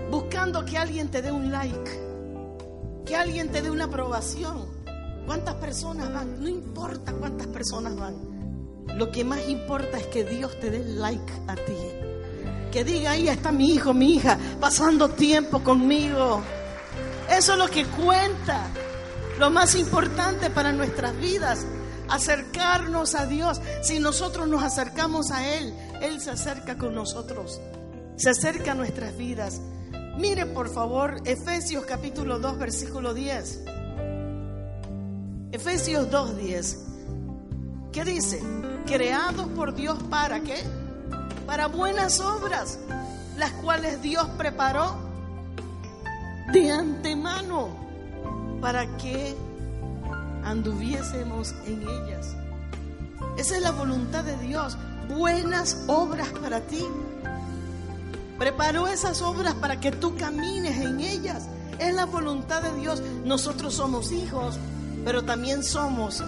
buscando 0.09 0.65
que 0.65 0.77
alguien 0.77 1.07
te 1.07 1.21
dé 1.21 1.31
un 1.31 1.53
like, 1.53 1.89
que 3.05 3.15
alguien 3.15 3.47
te 3.47 3.61
dé 3.61 3.71
una 3.71 3.85
aprobación. 3.85 4.65
¿Cuántas 5.25 5.55
personas 5.55 6.13
van? 6.13 6.43
No 6.43 6.49
importa 6.49 7.13
cuántas 7.13 7.47
personas 7.47 7.95
van. 7.95 8.15
Lo 8.97 9.09
que 9.09 9.23
más 9.23 9.47
importa 9.47 9.97
es 9.97 10.07
que 10.07 10.25
Dios 10.25 10.59
te 10.59 10.69
dé 10.69 10.83
like 10.83 11.31
a 11.47 11.55
ti. 11.55 11.77
Que 12.73 12.83
diga, 12.83 13.11
ahí 13.11 13.29
está 13.29 13.53
mi 13.53 13.73
hijo, 13.73 13.93
mi 13.93 14.15
hija, 14.15 14.37
pasando 14.59 15.11
tiempo 15.11 15.63
conmigo. 15.63 16.41
Eso 17.29 17.53
es 17.53 17.57
lo 17.57 17.69
que 17.69 17.85
cuenta. 17.85 18.67
Lo 19.39 19.49
más 19.49 19.75
importante 19.75 20.49
para 20.49 20.73
nuestras 20.73 21.17
vidas, 21.17 21.65
acercarnos 22.11 23.15
a 23.15 23.25
Dios. 23.25 23.61
Si 23.81 23.99
nosotros 23.99 24.47
nos 24.47 24.63
acercamos 24.63 25.31
a 25.31 25.47
Él, 25.55 25.73
Él 26.01 26.19
se 26.21 26.31
acerca 26.31 26.77
con 26.77 26.93
nosotros. 26.93 27.59
Se 28.17 28.29
acerca 28.29 28.73
a 28.73 28.75
nuestras 28.75 29.17
vidas. 29.17 29.61
Mire 30.17 30.45
por 30.45 30.69
favor 30.69 31.21
Efesios 31.25 31.85
capítulo 31.85 32.37
2 32.39 32.59
versículo 32.59 33.13
10. 33.13 33.63
Efesios 35.53 36.11
2, 36.11 36.37
10. 36.37 36.79
¿Qué 37.91 38.05
dice? 38.05 38.41
Creados 38.85 39.47
por 39.49 39.73
Dios 39.73 39.97
para 40.09 40.41
qué? 40.41 40.57
Para 41.45 41.67
buenas 41.67 42.19
obras, 42.19 42.79
las 43.37 43.51
cuales 43.53 44.01
Dios 44.01 44.25
preparó 44.37 44.95
de 46.53 46.71
antemano 46.71 47.69
para 48.61 48.97
que 48.97 49.35
anduviésemos 50.43 51.53
en 51.65 51.81
ellas. 51.81 52.35
Esa 53.37 53.55
es 53.55 53.61
la 53.61 53.71
voluntad 53.71 54.23
de 54.23 54.37
Dios, 54.37 54.77
buenas 55.07 55.83
obras 55.87 56.29
para 56.29 56.61
ti. 56.61 56.85
Preparó 58.37 58.87
esas 58.87 59.21
obras 59.21 59.53
para 59.55 59.79
que 59.79 59.91
tú 59.91 60.15
camines 60.15 60.79
en 60.79 60.99
ellas. 60.99 61.47
Es 61.79 61.93
la 61.93 62.05
voluntad 62.05 62.61
de 62.61 62.73
Dios. 62.79 63.01
Nosotros 63.23 63.75
somos 63.75 64.11
hijos, 64.11 64.57
pero 65.05 65.23
también 65.23 65.63
somos 65.63 66.23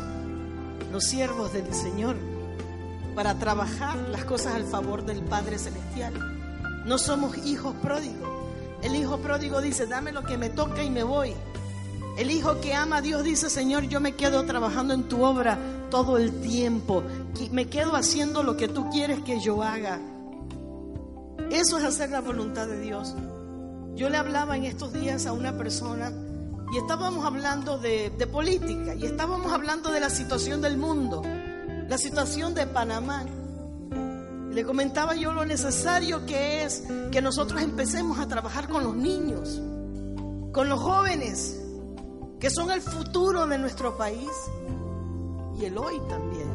los 0.91 1.03
siervos 1.03 1.53
del 1.53 1.74
Señor 1.74 2.15
para 3.15 3.38
trabajar 3.39 3.98
las 4.10 4.25
cosas 4.25 4.55
al 4.55 4.65
favor 4.65 5.05
del 5.05 5.22
Padre 5.24 5.58
Celestial. 5.58 6.13
No 6.86 6.98
somos 6.98 7.38
hijos 7.46 7.75
pródigos. 7.82 8.29
El 8.82 8.96
hijo 8.96 9.17
pródigo 9.20 9.62
dice, 9.62 9.88
dame 9.88 10.12
lo 10.12 10.24
que 10.24 10.38
me 10.38 10.50
toca 10.50 10.84
y 10.84 10.89
me 10.89 11.03
voy. 11.03 11.34
El 12.17 12.29
hijo 12.29 12.62
que 12.62 12.75
ama 12.75 12.98
a 12.98 13.01
Dios 13.01 13.24
dice, 13.24 13.50
Señor, 13.50 13.84
yo 13.84 14.00
me 14.00 14.13
quedo 14.13 14.43
trabajando 14.43 14.93
en 14.93 15.03
tu 15.03 15.24
obra 15.24 15.58
todo 15.89 16.17
el 16.17 16.41
tiempo. 16.41 17.03
Me 17.51 17.67
quedo 17.67 17.96
haciendo 17.96 18.43
lo 18.43 18.55
que 18.55 18.67
tú 18.67 18.89
quieres 18.89 19.22
que 19.22 19.39
yo 19.39 19.63
haga. 19.63 20.00
Eso 21.50 21.77
es 21.77 21.84
hacer 21.84 22.12
la 22.12 22.22
voluntad 22.22 22.67
de 22.67 22.79
Dios. 22.79 23.15
Yo 23.96 24.10
le 24.10 24.17
hablaba 24.17 24.58
en 24.58 24.65
estos 24.65 24.93
días 24.93 25.25
a 25.25 25.34
una 25.34 25.58
persona 25.58 26.12
y 26.72 26.77
estábamos 26.77 27.25
hablando 27.25 27.77
de, 27.77 28.12
política 28.32 28.96
y 28.96 29.05
estábamos 29.05 29.51
hablando 29.51 29.91
de 29.91 30.00
la 30.00 30.10
situación 30.10 30.62
del 30.62 30.77
mundo, 30.77 31.22
la 31.88 31.98
situación 31.98 32.53
de 32.53 32.65
Panamá. 32.67 33.25
Le 34.51 34.63
comentaba 34.63 35.15
yo 35.15 35.34
lo 35.34 35.46
necesario 35.46 36.25
que 36.25 36.63
es 36.63 36.84
que 37.12 37.22
nosotros 37.22 37.62
empecemos 37.62 38.20
a 38.20 38.27
trabajar 38.27 38.67
con 38.67 38.84
los 38.84 38.96
niños, 38.96 39.62
con 40.51 40.70
los 40.70 40.79
jóvenes, 40.79 41.62
que 42.43 42.50
son 42.50 42.69
el 42.71 42.81
futuro 42.81 43.47
de 43.47 43.57
nuestro 43.57 43.95
país 43.95 44.29
y 45.57 45.63
el 45.63 45.77
hoy 45.77 45.97
también. 46.09 46.53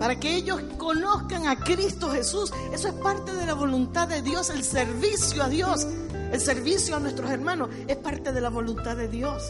Para 0.00 0.18
que 0.18 0.36
ellos 0.36 0.58
conozcan 0.78 1.46
a 1.46 1.60
Cristo 1.60 2.08
Jesús. 2.08 2.50
Eso 2.72 2.88
es 2.88 2.94
parte 2.94 3.34
de 3.34 3.44
la 3.44 3.52
voluntad 3.52 4.08
de 4.08 4.22
Dios, 4.22 4.48
el 4.48 4.64
servicio 4.64 5.42
a 5.42 5.50
Dios, 5.50 5.86
el 6.32 6.40
servicio 6.40 6.96
a 6.96 7.00
nuestros 7.00 7.30
hermanos, 7.30 7.68
es 7.86 7.98
parte 7.98 8.32
de 8.32 8.40
la 8.40 8.48
voluntad 8.48 8.96
de 8.96 9.06
Dios. 9.06 9.42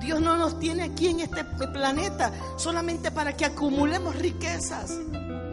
Dios 0.00 0.22
no 0.22 0.38
nos 0.38 0.58
tiene 0.58 0.84
aquí 0.84 1.08
en 1.08 1.20
este 1.20 1.44
planeta 1.44 2.32
solamente 2.56 3.10
para 3.10 3.36
que 3.36 3.44
acumulemos 3.44 4.16
riquezas. 4.16 4.98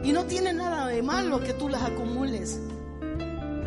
Y 0.06 0.13
no 0.13 0.24
tiene 0.24 0.54
nada 0.54 0.88
de 0.88 1.04
malo 1.04 1.41
que 1.41 1.52
tú 1.52 1.67
las 1.67 1.82
acumules. 1.82 2.58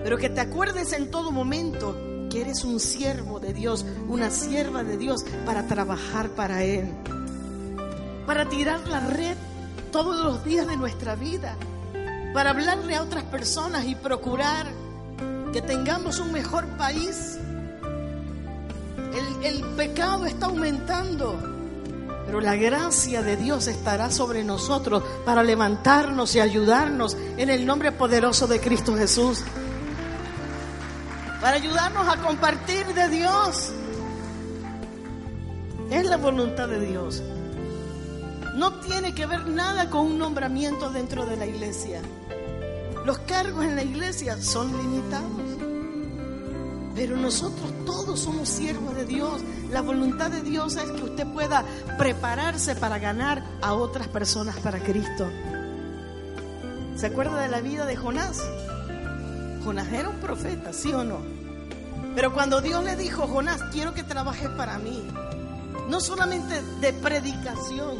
Pero 0.02 0.16
que 0.16 0.30
te 0.30 0.40
acuerdes 0.40 0.94
en 0.94 1.10
todo 1.10 1.30
momento 1.30 2.09
que 2.30 2.40
eres 2.40 2.64
un 2.64 2.80
siervo 2.80 3.40
de 3.40 3.52
Dios, 3.52 3.84
una 4.08 4.30
sierva 4.30 4.84
de 4.84 4.96
Dios 4.96 5.24
para 5.44 5.66
trabajar 5.66 6.30
para 6.30 6.62
Él. 6.62 6.88
Para 8.26 8.48
tirar 8.48 8.86
la 8.88 9.00
red 9.00 9.36
todos 9.90 10.24
los 10.24 10.44
días 10.44 10.66
de 10.66 10.76
nuestra 10.76 11.16
vida. 11.16 11.56
Para 12.32 12.50
hablarle 12.50 12.94
a 12.94 13.02
otras 13.02 13.24
personas 13.24 13.84
y 13.84 13.96
procurar 13.96 14.66
que 15.52 15.60
tengamos 15.60 16.20
un 16.20 16.32
mejor 16.32 16.64
país. 16.78 17.38
El, 19.42 19.64
pecado 19.76 20.26
está 20.26 20.46
aumentando, 20.46 21.36
pero 22.26 22.40
la 22.40 22.54
gracia 22.54 23.22
de 23.22 23.36
Dios 23.36 23.66
estará 23.66 24.10
sobre 24.10 24.44
nosotros 24.44 25.02
para 25.24 25.42
levantarnos 25.42 26.34
y 26.36 26.40
ayudarnos 26.40 27.16
en 27.38 27.48
el 27.48 27.64
nombre 27.64 27.90
poderoso 27.90 28.46
de 28.46 28.60
Cristo 28.60 28.94
Jesús. 28.94 29.42
Para 31.40 31.56
ayudarnos 31.56 32.06
a 32.06 32.16
compartir 32.18 32.86
de 32.88 33.08
Dios. 33.08 33.72
Es 35.90 36.04
la 36.04 36.18
voluntad 36.18 36.68
de 36.68 36.80
Dios. 36.80 37.22
No 38.56 38.74
tiene 38.80 39.14
que 39.14 39.26
ver 39.26 39.46
nada 39.46 39.88
con 39.88 40.06
un 40.06 40.18
nombramiento 40.18 40.90
dentro 40.90 41.24
de 41.24 41.36
la 41.36 41.46
iglesia. 41.46 42.02
Los 43.06 43.18
cargos 43.20 43.64
en 43.64 43.76
la 43.76 43.82
iglesia 43.82 44.40
son 44.40 44.76
limitados. 44.76 45.40
Pero 46.94 47.16
nosotros 47.16 47.72
todos 47.86 48.20
somos 48.20 48.46
siervos 48.46 48.94
de 48.94 49.06
Dios. 49.06 49.40
La 49.70 49.80
voluntad 49.80 50.30
de 50.30 50.42
Dios 50.42 50.76
es 50.76 50.90
que 50.90 51.04
usted 51.04 51.26
pueda 51.32 51.64
prepararse 51.96 52.76
para 52.76 52.98
ganar 52.98 53.42
a 53.62 53.72
otras 53.72 54.08
personas 54.08 54.58
para 54.58 54.78
Cristo. 54.80 55.26
¿Se 56.96 57.06
acuerda 57.06 57.40
de 57.40 57.48
la 57.48 57.62
vida 57.62 57.86
de 57.86 57.96
Jonás? 57.96 58.42
Jonás 59.64 59.92
era 59.92 60.08
un 60.08 60.16
profeta, 60.16 60.72
¿sí 60.72 60.92
o 60.92 61.04
no? 61.04 61.18
Pero 62.14 62.32
cuando 62.32 62.60
Dios 62.60 62.82
le 62.84 62.96
dijo, 62.96 63.26
Jonás, 63.26 63.62
quiero 63.72 63.94
que 63.94 64.02
trabajes 64.02 64.48
para 64.50 64.78
mí, 64.78 65.02
no 65.88 66.00
solamente 66.00 66.62
de 66.80 66.92
predicación, 66.92 67.98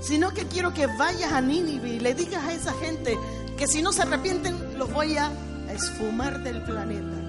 sino 0.00 0.32
que 0.32 0.46
quiero 0.46 0.74
que 0.74 0.86
vayas 0.86 1.32
a 1.32 1.40
Nínive 1.40 1.88
y 1.90 2.00
le 2.00 2.14
digas 2.14 2.44
a 2.44 2.52
esa 2.52 2.72
gente 2.74 3.16
que 3.56 3.66
si 3.66 3.82
no 3.82 3.92
se 3.92 4.02
arrepienten 4.02 4.78
los 4.78 4.92
voy 4.92 5.16
a 5.16 5.30
esfumar 5.72 6.42
del 6.42 6.62
planeta. 6.62 7.22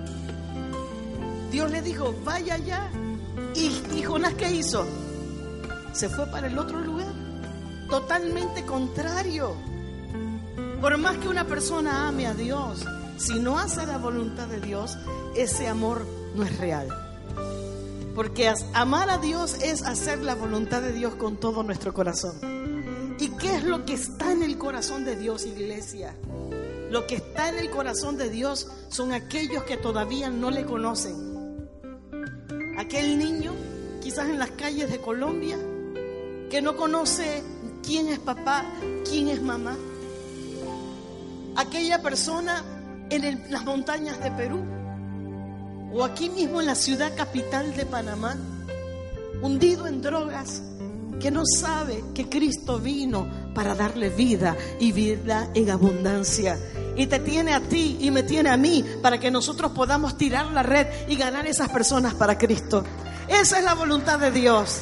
Dios 1.51 1.69
le 1.69 1.83
dijo, 1.83 2.15
vaya 2.23 2.55
allá. 2.55 2.89
¿Y, 3.53 4.01
Jonás 4.01 4.33
qué 4.33 4.51
hizo? 4.51 4.87
Se 5.93 6.09
fue 6.09 6.25
para 6.25 6.47
el 6.47 6.57
otro 6.57 6.79
lugar. 6.81 7.13
Totalmente 7.89 8.65
contrario. 8.65 9.55
Por 10.81 10.97
más 10.97 11.17
que 11.17 11.27
una 11.27 11.45
persona 11.45 12.07
ame 12.07 12.25
a 12.25 12.33
Dios, 12.33 12.83
si 13.25 13.39
no 13.39 13.57
hace 13.57 13.85
la 13.85 13.97
voluntad 13.97 14.47
de 14.47 14.59
Dios, 14.59 14.97
ese 15.35 15.67
amor 15.67 16.05
no 16.35 16.43
es 16.43 16.57
real. 16.57 16.89
Porque 18.15 18.51
amar 18.73 19.09
a 19.09 19.17
Dios 19.17 19.55
es 19.63 19.81
hacer 19.83 20.19
la 20.19 20.35
voluntad 20.35 20.81
de 20.81 20.91
Dios 20.91 21.15
con 21.15 21.37
todo 21.37 21.63
nuestro 21.63 21.93
corazón. 21.93 22.37
¿Y 23.19 23.29
qué 23.37 23.55
es 23.55 23.63
lo 23.63 23.85
que 23.85 23.93
está 23.93 24.33
en 24.33 24.43
el 24.43 24.57
corazón 24.57 25.05
de 25.05 25.15
Dios, 25.15 25.45
iglesia? 25.45 26.13
Lo 26.91 27.07
que 27.07 27.15
está 27.15 27.47
en 27.47 27.59
el 27.59 27.69
corazón 27.69 28.17
de 28.17 28.29
Dios 28.29 28.67
son 28.89 29.13
aquellos 29.13 29.63
que 29.63 29.77
todavía 29.77 30.29
no 30.29 30.51
le 30.51 30.65
conocen. 30.65 31.15
Aquel 32.77 33.17
niño, 33.17 33.53
quizás 34.01 34.27
en 34.27 34.37
las 34.37 34.51
calles 34.51 34.91
de 34.91 34.99
Colombia, 34.99 35.57
que 36.49 36.61
no 36.61 36.75
conoce 36.75 37.41
quién 37.81 38.09
es 38.09 38.19
papá, 38.19 38.65
quién 39.09 39.29
es 39.29 39.41
mamá. 39.41 39.77
Aquella 41.55 42.01
persona 42.01 42.63
en 43.09 43.43
las 43.49 43.65
montañas 43.65 44.21
de 44.21 44.31
Perú 44.31 44.63
o 45.93 46.03
aquí 46.03 46.29
mismo 46.29 46.59
en 46.59 46.67
la 46.67 46.75
ciudad 46.75 47.15
capital 47.15 47.75
de 47.75 47.85
Panamá, 47.85 48.35
hundido 49.41 49.85
en 49.85 50.01
drogas, 50.01 50.63
que 51.19 51.29
no 51.29 51.43
sabe 51.45 52.03
que 52.15 52.27
Cristo 52.27 52.79
vino 52.79 53.27
para 53.53 53.75
darle 53.75 54.09
vida 54.09 54.57
y 54.79 54.91
vida 54.91 55.49
en 55.53 55.69
abundancia. 55.69 56.59
Y 56.97 57.07
te 57.07 57.19
tiene 57.19 57.53
a 57.53 57.59
ti 57.59 57.97
y 58.01 58.11
me 58.11 58.23
tiene 58.23 58.49
a 58.49 58.57
mí 58.57 58.83
para 59.01 59.19
que 59.19 59.31
nosotros 59.31 59.71
podamos 59.71 60.17
tirar 60.17 60.47
la 60.47 60.63
red 60.63 60.87
y 61.07 61.15
ganar 61.15 61.45
esas 61.45 61.69
personas 61.69 62.15
para 62.15 62.37
Cristo. 62.37 62.83
Esa 63.27 63.59
es 63.59 63.63
la 63.63 63.75
voluntad 63.75 64.19
de 64.19 64.31
Dios. 64.31 64.81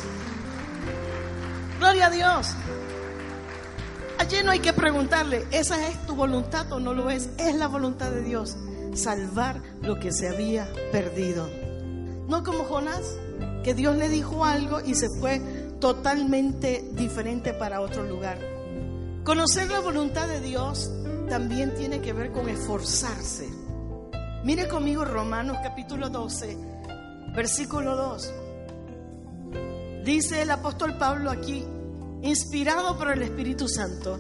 Gloria 1.77 2.07
a 2.07 2.09
Dios. 2.09 2.47
Allí 4.21 4.37
no 4.45 4.51
hay 4.51 4.59
que 4.59 4.71
preguntarle, 4.71 5.47
¿esa 5.49 5.87
es 5.87 6.05
tu 6.05 6.13
voluntad 6.13 6.71
o 6.71 6.79
no 6.79 6.93
lo 6.93 7.09
es? 7.09 7.31
Es 7.39 7.55
la 7.55 7.65
voluntad 7.67 8.11
de 8.11 8.21
Dios. 8.21 8.55
Salvar 8.93 9.59
lo 9.81 9.99
que 9.99 10.11
se 10.11 10.29
había 10.29 10.71
perdido. 10.91 11.49
No 12.27 12.43
como 12.43 12.65
Jonás, 12.65 13.01
que 13.63 13.73
Dios 13.73 13.97
le 13.97 14.09
dijo 14.09 14.45
algo 14.45 14.79
y 14.79 14.93
se 14.93 15.07
fue 15.19 15.39
totalmente 15.79 16.87
diferente 16.91 17.55
para 17.55 17.81
otro 17.81 18.03
lugar. 18.03 18.37
Conocer 19.23 19.71
la 19.71 19.79
voluntad 19.79 20.27
de 20.27 20.39
Dios 20.39 20.91
también 21.27 21.73
tiene 21.73 21.99
que 21.99 22.13
ver 22.13 22.31
con 22.31 22.47
esforzarse. 22.47 23.49
Mire 24.43 24.67
conmigo 24.67 25.03
Romanos 25.03 25.57
capítulo 25.63 26.11
12, 26.11 26.59
versículo 27.35 27.95
2. 27.95 28.33
Dice 30.05 30.43
el 30.43 30.51
apóstol 30.51 30.95
Pablo 30.99 31.31
aquí, 31.31 31.65
inspirado 32.21 32.97
por 32.97 33.11
el 33.11 33.21
Espíritu 33.23 33.67
Santo, 33.67 34.19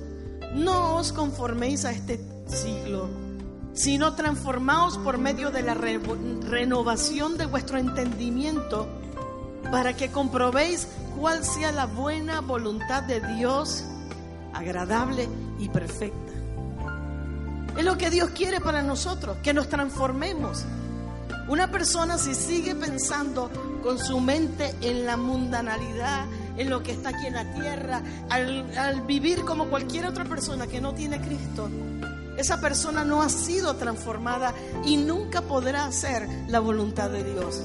no 0.53 0.95
os 0.95 1.11
conforméis 1.11 1.85
a 1.85 1.91
este 1.91 2.19
siglo, 2.47 3.09
sino 3.73 4.15
transformaos 4.15 4.97
por 4.97 5.17
medio 5.17 5.51
de 5.51 5.61
la 5.61 5.73
renovación 5.73 7.37
de 7.37 7.45
vuestro 7.45 7.77
entendimiento 7.77 8.87
para 9.71 9.95
que 9.95 10.11
comprobéis 10.11 10.87
cuál 11.17 11.45
sea 11.45 11.71
la 11.71 11.85
buena 11.85 12.41
voluntad 12.41 13.03
de 13.03 13.21
Dios, 13.35 13.83
agradable 14.53 15.29
y 15.59 15.69
perfecta. 15.69 16.33
Es 17.77 17.85
lo 17.85 17.97
que 17.97 18.09
Dios 18.09 18.31
quiere 18.31 18.59
para 18.59 18.83
nosotros, 18.83 19.37
que 19.41 19.53
nos 19.53 19.69
transformemos. 19.69 20.65
Una 21.47 21.71
persona 21.71 22.17
si 22.17 22.35
sigue 22.35 22.75
pensando 22.75 23.49
con 23.81 23.97
su 23.97 24.19
mente 24.19 24.75
en 24.81 25.05
la 25.05 25.15
mundanalidad, 25.15 26.25
en 26.57 26.69
lo 26.69 26.83
que 26.83 26.91
está 26.91 27.09
aquí 27.09 27.27
en 27.27 27.33
la 27.33 27.53
tierra, 27.53 28.01
al, 28.29 29.01
vivir 29.01 29.41
como 29.41 29.67
cualquier 29.67 30.05
otra 30.05 30.25
persona 30.25 30.67
que 30.67 30.81
no 30.81 30.93
tiene 30.93 31.19
Cristo, 31.21 31.69
esa 32.37 32.59
persona 32.59 33.03
no 33.03 33.21
ha 33.21 33.29
sido 33.29 33.75
transformada 33.75 34.53
y 34.85 34.97
nunca 34.97 35.41
podrá 35.41 35.85
hacer 35.85 36.27
la 36.47 36.59
voluntad 36.59 37.09
de 37.09 37.23
Dios. 37.23 37.61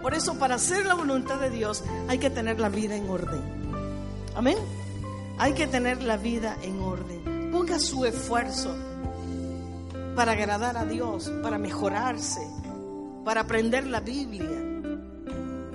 Por 0.00 0.14
eso, 0.14 0.38
para 0.38 0.54
hacer 0.54 0.86
la 0.86 0.94
voluntad 0.94 1.38
de 1.38 1.50
Dios, 1.50 1.84
hay 2.08 2.18
que 2.18 2.30
tener 2.30 2.58
la 2.58 2.70
vida 2.70 2.96
en 2.96 3.08
orden. 3.08 3.42
Amén. 4.34 4.56
Hay 5.38 5.52
que 5.52 5.66
tener 5.66 6.02
la 6.02 6.16
vida 6.16 6.56
en 6.62 6.80
orden. 6.80 7.50
Ponga 7.52 7.78
su 7.78 8.04
esfuerzo 8.06 8.74
para 10.14 10.32
agradar 10.32 10.76
a 10.76 10.84
Dios, 10.84 11.30
para 11.42 11.58
mejorarse, 11.58 12.40
para 13.24 13.42
aprender 13.42 13.86
la 13.86 14.00
Biblia. 14.00 14.69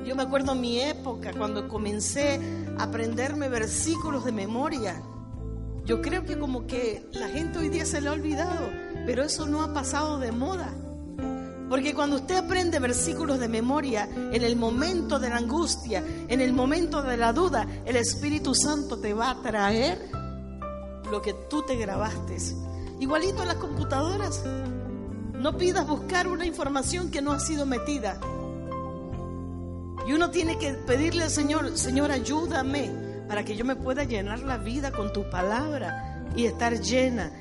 Yo 0.05 0.15
me 0.15 0.21
acuerdo 0.21 0.51
en 0.51 0.61
mi 0.61 0.79
época 0.79 1.31
cuando 1.35 1.67
comencé 1.67 2.39
a 2.77 2.83
aprenderme 2.83 3.49
versículos 3.49 4.23
de 4.23 4.31
memoria. 4.31 5.01
Yo 5.83 6.01
creo 6.01 6.23
que 6.25 6.37
como 6.37 6.67
que 6.67 7.09
la 7.13 7.27
gente 7.27 7.57
hoy 7.57 7.69
día 7.69 7.85
se 7.85 8.01
le 8.01 8.09
ha 8.09 8.11
olvidado, 8.11 8.69
pero 9.07 9.23
eso 9.23 9.47
no 9.47 9.63
ha 9.63 9.73
pasado 9.73 10.19
de 10.19 10.31
moda. 10.31 10.71
Porque 11.69 11.95
cuando 11.95 12.17
usted 12.17 12.37
aprende 12.37 12.79
versículos 12.79 13.39
de 13.39 13.47
memoria, 13.47 14.07
en 14.15 14.43
el 14.43 14.55
momento 14.55 15.17
de 15.17 15.29
la 15.29 15.37
angustia, 15.37 16.03
en 16.27 16.39
el 16.39 16.53
momento 16.53 17.01
de 17.01 17.17
la 17.17 17.33
duda, 17.33 17.67
el 17.85 17.95
Espíritu 17.95 18.53
Santo 18.53 18.99
te 18.99 19.15
va 19.15 19.31
a 19.31 19.41
traer 19.41 20.11
lo 21.09 21.19
que 21.23 21.33
tú 21.49 21.63
te 21.63 21.75
grabaste. 21.75 22.37
Igualito 22.99 23.41
en 23.41 23.47
las 23.47 23.57
computadoras. 23.57 24.43
No 25.33 25.57
pidas 25.57 25.87
buscar 25.87 26.27
una 26.27 26.45
información 26.45 27.09
que 27.09 27.23
no 27.23 27.31
ha 27.31 27.39
sido 27.39 27.65
metida. 27.65 28.19
Y 30.07 30.13
uno 30.13 30.29
tiene 30.29 30.57
que 30.57 30.73
pedirle 30.73 31.23
al 31.23 31.31
Señor, 31.31 31.77
Señor, 31.77 32.11
ayúdame 32.11 32.91
para 33.27 33.43
que 33.43 33.55
yo 33.55 33.65
me 33.65 33.75
pueda 33.75 34.03
llenar 34.03 34.39
la 34.39 34.57
vida 34.57 34.91
con 34.91 35.11
tu 35.11 35.29
palabra 35.29 36.23
y 36.35 36.45
estar 36.45 36.79
llena. 36.79 37.31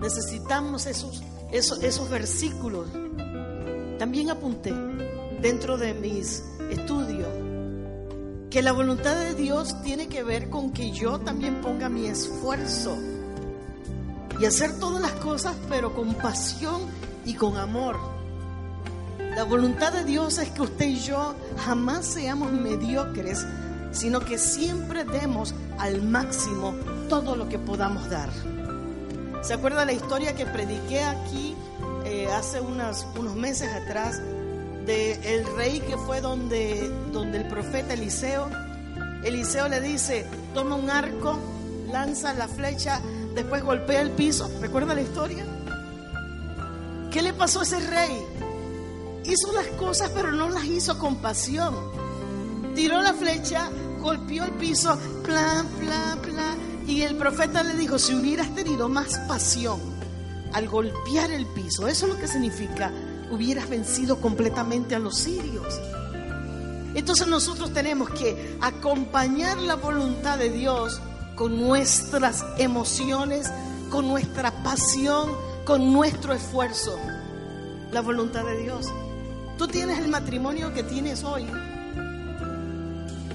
Necesitamos 0.00 0.86
esos, 0.86 1.22
esos, 1.52 2.08
versículos. 2.08 2.88
También 3.98 4.30
apunté 4.30 4.72
dentro 5.42 5.76
de 5.76 5.92
mis 5.92 6.42
estudios 6.70 7.28
que 8.50 8.62
la 8.62 8.72
voluntad 8.72 9.16
de 9.16 9.34
Dios 9.34 9.80
tiene 9.82 10.08
que 10.08 10.22
ver 10.22 10.48
con 10.48 10.72
que 10.72 10.90
yo 10.90 11.20
también 11.20 11.60
ponga 11.60 11.88
mi 11.88 12.06
esfuerzo 12.06 12.96
y 14.40 14.46
hacer 14.46 14.78
todas 14.80 15.02
las 15.02 15.12
cosas, 15.12 15.54
pero 15.68 15.94
con 15.94 16.14
pasión 16.14 16.80
y 17.26 17.34
con 17.34 17.58
amor. 17.58 18.19
La 19.34 19.44
voluntad 19.44 19.92
de 19.92 20.04
Dios 20.04 20.38
es 20.38 20.50
que 20.50 20.62
usted 20.62 20.86
y 20.86 21.00
yo 21.00 21.34
jamás 21.64 22.06
seamos 22.06 22.52
mediocres, 22.52 23.46
sino 23.92 24.20
que 24.20 24.38
siempre 24.38 25.04
demos 25.04 25.54
al 25.78 26.02
máximo 26.02 26.74
todo 27.08 27.36
lo 27.36 27.48
que 27.48 27.58
podamos 27.58 28.08
dar. 28.10 28.30
¿Se 29.42 29.54
acuerda 29.54 29.84
la 29.84 29.92
historia 29.92 30.34
que 30.34 30.46
prediqué 30.46 31.02
aquí 31.02 31.54
eh, 32.04 32.26
hace 32.32 32.60
unos 32.60 33.06
meses 33.36 33.68
atrás 33.72 34.20
de 34.84 35.12
el 35.36 35.46
rey 35.56 35.80
que 35.80 35.96
fue 35.96 36.20
donde, 36.20 36.90
donde 37.12 37.38
el 37.38 37.48
profeta 37.48 37.94
Eliseo. 37.94 38.50
Eliseo 39.22 39.68
le 39.68 39.80
dice, 39.80 40.26
toma 40.54 40.76
un 40.76 40.90
arco, 40.90 41.38
lanza 41.92 42.32
la 42.34 42.48
flecha, 42.48 43.00
después 43.34 43.62
golpea 43.62 44.00
el 44.00 44.10
piso. 44.10 44.50
¿Recuerda 44.60 44.94
la 44.94 45.02
historia? 45.02 45.44
¿Qué 47.10 47.22
le 47.22 47.32
pasó 47.32 47.60
a 47.60 47.62
ese 47.64 47.80
rey? 47.80 48.10
Hizo 49.30 49.52
las 49.52 49.68
cosas 49.78 50.10
pero 50.12 50.32
no 50.32 50.50
las 50.50 50.64
hizo 50.64 50.98
con 50.98 51.16
pasión. 51.16 51.72
Tiró 52.74 53.00
la 53.00 53.14
flecha, 53.14 53.70
golpeó 54.00 54.42
el 54.42 54.50
piso, 54.52 54.98
plan, 55.22 55.68
plan, 55.78 56.18
plan. 56.18 56.58
Y 56.88 57.02
el 57.02 57.14
profeta 57.14 57.62
le 57.62 57.74
dijo, 57.74 57.96
si 57.96 58.12
hubieras 58.12 58.52
tenido 58.56 58.88
más 58.88 59.20
pasión, 59.28 59.78
al 60.52 60.68
golpear 60.68 61.30
el 61.30 61.46
piso. 61.46 61.86
Eso 61.86 62.06
es 62.06 62.12
lo 62.12 62.18
que 62.18 62.26
significa, 62.26 62.90
hubieras 63.30 63.68
vencido 63.68 64.20
completamente 64.20 64.96
a 64.96 64.98
los 64.98 65.18
sirios. 65.18 65.80
Entonces 66.96 67.28
nosotros 67.28 67.72
tenemos 67.72 68.10
que 68.10 68.58
acompañar 68.60 69.58
la 69.58 69.76
voluntad 69.76 70.38
de 70.38 70.50
Dios 70.50 71.00
con 71.36 71.56
nuestras 71.60 72.44
emociones, 72.58 73.48
con 73.90 74.08
nuestra 74.08 74.50
pasión, 74.64 75.30
con 75.64 75.92
nuestro 75.92 76.32
esfuerzo. 76.32 76.98
La 77.92 78.00
voluntad 78.00 78.44
de 78.44 78.56
Dios. 78.62 78.88
Tú 79.60 79.68
tienes 79.68 79.98
el 79.98 80.08
matrimonio 80.08 80.72
que 80.72 80.82
tienes 80.82 81.22
hoy. 81.22 81.44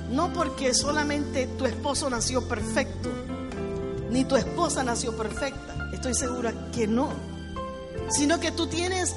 No 0.09 0.33
porque 0.33 0.73
solamente 0.73 1.45
tu 1.55 1.67
esposo 1.67 2.09
nació 2.09 2.47
perfecto, 2.47 3.11
ni 4.09 4.25
tu 4.25 4.35
esposa 4.35 4.83
nació 4.83 5.15
perfecta 5.15 5.91
Estoy 5.93 6.15
segura 6.15 6.71
que 6.71 6.87
no. 6.87 7.09
Sino 8.09 8.39
que 8.39 8.51
tú 8.51 8.65
tienes 8.65 9.15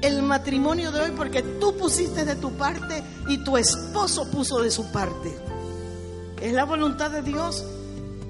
el 0.00 0.22
matrimonio 0.22 0.92
de 0.92 1.00
hoy 1.00 1.10
porque 1.16 1.42
tú 1.42 1.76
pusiste 1.76 2.24
de 2.24 2.36
tu 2.36 2.52
parte 2.52 3.02
y 3.28 3.42
tu 3.42 3.56
esposo 3.56 4.30
puso 4.30 4.62
de 4.62 4.70
su 4.70 4.92
parte. 4.92 5.36
Es 6.40 6.52
la 6.52 6.66
voluntad 6.66 7.10
de 7.10 7.22
Dios 7.22 7.64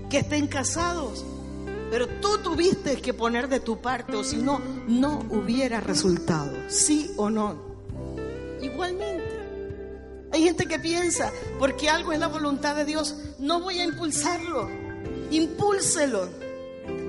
que 0.09 0.21
estén 0.21 0.47
casados. 0.47 1.27
Pero 1.91 2.09
tú 2.23 2.39
tuviste 2.39 3.03
que 3.03 3.13
poner 3.13 3.51
de 3.51 3.61
tu 3.61 3.83
parte 3.83 4.17
o 4.17 4.25
si 4.25 4.39
no, 4.39 4.63
no 4.89 5.19
hubiera 5.29 5.83
resultado. 5.83 6.57
Sí 6.69 7.13
o 7.19 7.29
no. 7.29 7.74
Igualmente. 8.65 10.29
Hay 10.33 10.43
gente 10.43 10.67
que 10.67 10.79
piensa, 10.79 11.31
porque 11.59 11.89
algo 11.89 12.13
es 12.13 12.19
la 12.19 12.27
voluntad 12.27 12.75
de 12.75 12.85
Dios, 12.85 13.15
no 13.39 13.61
voy 13.61 13.79
a 13.79 13.85
impulsarlo. 13.85 14.69
Impúlselo 15.31 16.45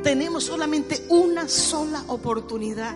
tenemos 0.03 0.43
solamente 0.43 1.03
una 1.09 1.47
sola 1.47 2.03
oportunidad. 2.07 2.95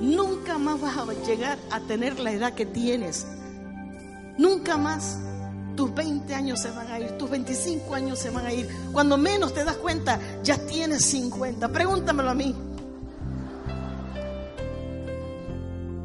Nunca 0.00 0.56
más 0.56 0.80
vas 0.80 0.96
a 0.96 1.12
llegar 1.26 1.58
a 1.70 1.80
tener 1.80 2.18
la 2.18 2.32
edad 2.32 2.54
que 2.54 2.66
tienes. 2.66 3.26
Nunca 4.38 4.76
más. 4.76 5.18
Tus 5.76 5.94
20 5.94 6.34
años 6.34 6.60
se 6.60 6.70
van 6.70 6.90
a 6.90 6.98
ir, 6.98 7.12
tus 7.18 7.30
25 7.30 7.94
años 7.94 8.18
se 8.18 8.30
van 8.30 8.46
a 8.46 8.52
ir. 8.52 8.68
Cuando 8.90 9.16
menos 9.16 9.54
te 9.54 9.64
das 9.64 9.76
cuenta, 9.76 10.18
ya 10.42 10.56
tienes 10.66 11.04
50. 11.04 11.68
Pregúntamelo 11.68 12.30
a 12.30 12.34
mí. 12.34 12.54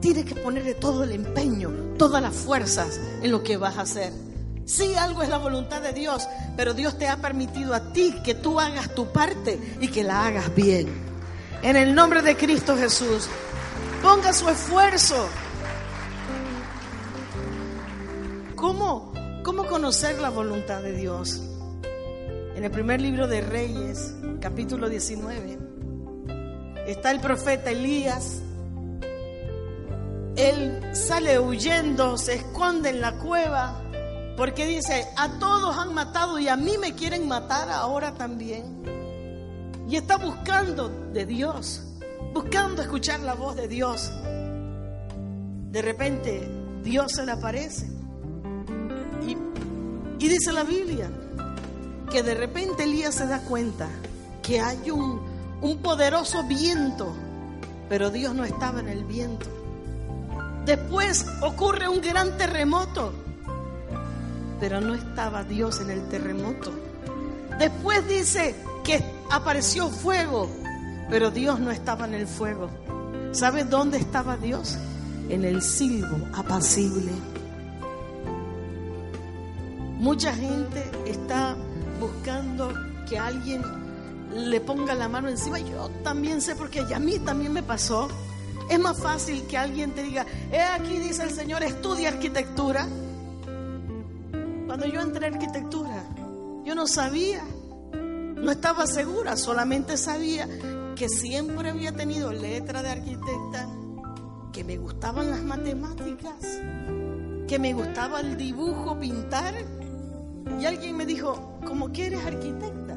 Tienes 0.03 0.25
que 0.25 0.35
ponerle 0.35 0.73
todo 0.73 1.05
el 1.05 1.13
empeño, 1.13 1.71
todas 1.97 2.21
las 2.21 2.35
fuerzas 2.35 2.99
en 3.21 3.31
lo 3.31 3.41
que 3.41 3.55
vas 3.55 3.77
a 3.77 3.83
hacer. 3.83 4.11
Sí, 4.65 4.95
algo 4.95 5.23
es 5.23 5.29
la 5.29 5.37
voluntad 5.37 5.81
de 5.81 5.93
Dios, 5.93 6.27
pero 6.57 6.73
Dios 6.73 6.97
te 6.97 7.07
ha 7.07 7.21
permitido 7.21 7.73
a 7.73 7.93
ti 7.93 8.13
que 8.21 8.35
tú 8.35 8.59
hagas 8.59 8.93
tu 8.93 9.13
parte 9.13 9.77
y 9.79 9.87
que 9.87 10.03
la 10.03 10.27
hagas 10.27 10.53
bien. 10.53 10.89
En 11.61 11.77
el 11.77 11.95
nombre 11.95 12.21
de 12.21 12.35
Cristo 12.35 12.75
Jesús, 12.75 13.29
ponga 14.01 14.33
su 14.33 14.49
esfuerzo. 14.49 15.25
¿Cómo, 18.57 19.13
cómo 19.41 19.65
conocer 19.67 20.19
la 20.19 20.31
voluntad 20.31 20.81
de 20.81 20.97
Dios? 20.97 21.41
En 22.57 22.65
el 22.65 22.71
primer 22.71 22.99
libro 22.99 23.29
de 23.29 23.39
Reyes, 23.39 24.15
capítulo 24.41 24.89
19, 24.89 25.57
está 26.87 27.09
el 27.09 27.21
profeta 27.21 27.71
Elías. 27.71 28.41
Él 30.35 30.81
sale 30.93 31.39
huyendo, 31.39 32.17
se 32.17 32.35
esconde 32.35 32.89
en 32.89 33.01
la 33.01 33.13
cueva 33.19 33.83
porque 34.35 34.65
dice, 34.65 35.07
a 35.15 35.29
todos 35.37 35.77
han 35.77 35.93
matado 35.93 36.39
y 36.39 36.47
a 36.47 36.55
mí 36.55 36.77
me 36.79 36.95
quieren 36.95 37.27
matar 37.27 37.69
ahora 37.69 38.15
también. 38.15 38.83
Y 39.87 39.95
está 39.95 40.17
buscando 40.17 40.89
de 41.13 41.25
Dios, 41.25 41.83
buscando 42.33 42.81
escuchar 42.81 43.19
la 43.19 43.35
voz 43.35 43.55
de 43.55 43.67
Dios. 43.67 44.11
De 45.71 45.81
repente 45.83 46.49
Dios 46.83 47.11
se 47.11 47.25
le 47.25 47.31
aparece. 47.33 47.87
Y, 49.27 49.37
dice 50.27 50.51
la 50.51 50.63
Biblia 50.63 51.11
que 52.09 52.23
de 52.23 52.33
repente 52.33 52.83
Elías 52.83 53.15
se 53.15 53.27
da 53.27 53.39
cuenta 53.39 53.87
que 54.41 54.59
hay 54.59 54.89
un 54.89 55.77
poderoso 55.83 56.43
viento, 56.43 57.13
pero 57.87 58.09
Dios 58.09 58.33
no 58.33 58.45
estaba 58.45 58.79
en 58.79 58.87
el 58.87 59.03
viento. 59.03 59.62
Después 60.65 61.25
ocurre 61.41 61.89
un 61.89 61.99
gran 61.99 62.37
terremoto, 62.37 63.13
pero 64.59 64.79
no 64.79 64.93
estaba 64.93 65.43
Dios 65.43 65.81
en 65.81 65.89
el 65.91 66.07
terremoto. 66.07 66.71
Después 67.59 68.07
dice 68.07 68.55
que 68.83 69.03
apareció 69.29 69.89
fuego, 69.89 70.49
pero 71.09 71.31
Dios 71.31 71.59
no 71.59 71.69
estaba 71.69 72.05
en 72.05 72.13
el 72.13 72.27
fuego. 72.27 72.69
¿Sabe 73.33 73.65
dónde 73.65 73.97
estaba 73.97 74.37
Dios? 74.37 74.77
En 75.27 75.43
el 75.43 75.61
silbo 75.61 76.17
apacible. 76.33 77.11
Mucha 79.97 80.33
gente 80.33 80.91
está 81.05 81.55
buscando 81.99 82.73
que 83.09 83.17
alguien 83.17 83.63
le 84.33 84.59
ponga 84.61 84.93
la 84.95 85.07
mano 85.07 85.29
encima. 85.29 85.59
Yo 85.59 85.89
también 86.03 86.41
sé 86.41 86.55
porque 86.55 86.81
a 86.93 86.99
mí 86.99 87.19
también 87.19 87.53
me 87.53 87.63
pasó. 87.63 88.07
Es 88.69 88.79
más 88.79 88.97
fácil 88.97 89.43
que 89.47 89.57
alguien 89.57 89.91
te 89.91 90.03
diga, 90.03 90.25
he 90.51 90.61
aquí 90.61 90.97
dice 90.97 91.23
el 91.23 91.31
Señor, 91.31 91.63
estudia 91.63 92.09
arquitectura. 92.09 92.87
Cuando 94.65 94.85
yo 94.87 95.01
entré 95.01 95.25
a 95.25 95.29
arquitectura, 95.29 96.03
yo 96.65 96.73
no 96.75 96.87
sabía, 96.87 97.43
no 97.93 98.51
estaba 98.51 98.87
segura, 98.87 99.35
solamente 99.37 99.97
sabía 99.97 100.47
que 100.95 101.09
siempre 101.09 101.69
había 101.69 101.91
tenido 101.91 102.31
letra 102.31 102.81
de 102.81 102.89
arquitecta, 102.89 103.67
que 104.51 104.63
me 104.63 104.77
gustaban 104.77 105.29
las 105.29 105.43
matemáticas, 105.43 106.35
que 107.47 107.59
me 107.59 107.73
gustaba 107.73 108.21
el 108.21 108.37
dibujo, 108.37 108.99
pintar. 108.99 109.53
Y 110.59 110.65
alguien 110.65 110.95
me 110.97 111.05
dijo, 111.05 111.59
¿cómo 111.65 111.91
que 111.91 112.07
eres 112.07 112.25
arquitecta? 112.25 112.95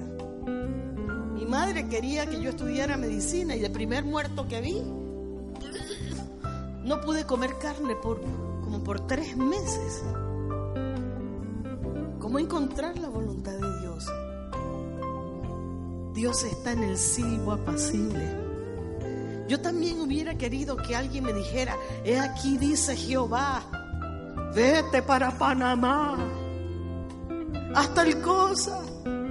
Mi 1.35 1.45
madre 1.45 1.89
quería 1.89 2.27
que 2.27 2.41
yo 2.41 2.51
estudiara 2.51 2.97
medicina 2.97 3.57
y 3.57 3.65
el 3.65 3.73
primer 3.73 4.05
muerto 4.05 4.47
que 4.49 4.61
vi, 4.61 4.83
no 6.87 7.01
pude 7.01 7.27
comer 7.27 7.59
carne 7.59 7.97
por 7.97 8.21
como 8.63 8.83
por 8.83 9.01
tres 9.07 9.37
meses. 9.37 10.03
¿Cómo 12.21 12.39
encontrar 12.39 12.97
la 12.99 13.09
voluntad 13.09 13.53
de 13.53 13.81
Dios? 13.81 14.07
Dios 16.15 16.45
está 16.45 16.73
en 16.73 16.85
el 16.85 16.97
silbo 16.97 17.53
apacible. 17.53 18.47
Yo 19.49 19.61
también 19.61 20.01
hubiera 20.01 20.39
querido 20.39 20.77
que 20.77 20.97
alguien 20.97 21.25
me 21.25 21.33
dijera, 21.33 21.77
he 22.05 22.19
aquí 22.19 22.57
dice 22.57 22.97
Jehová, 22.97 23.63
vete 24.55 25.03
para 25.03 25.37
Panamá, 25.37 26.17
hasta 27.75 28.03
el 28.03 28.21
cosa. 28.23 28.81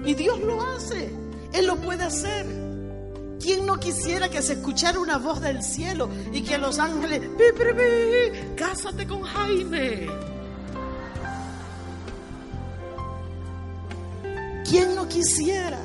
Y 0.06 0.14
Dios 0.14 0.40
lo 0.40 0.62
hace, 0.62 1.10
Él 1.54 1.68
lo 1.68 1.78
puede 1.78 2.04
hacer. 2.04 2.65
¿Quién 3.40 3.66
no 3.66 3.80
quisiera 3.80 4.30
que 4.30 4.42
se 4.42 4.54
escuchara 4.54 5.00
una 5.00 5.18
voz 5.18 5.42
del 5.42 5.62
cielo 5.62 6.10
y 6.32 6.42
que 6.42 6.58
los 6.58 6.80
ángeles, 6.80 7.22
pi, 7.22 8.56
cásate 8.56 9.06
con 9.06 9.22
Jaime? 9.22 10.08
¿Quién 14.68 14.96
no 14.96 15.08
quisiera? 15.08 15.80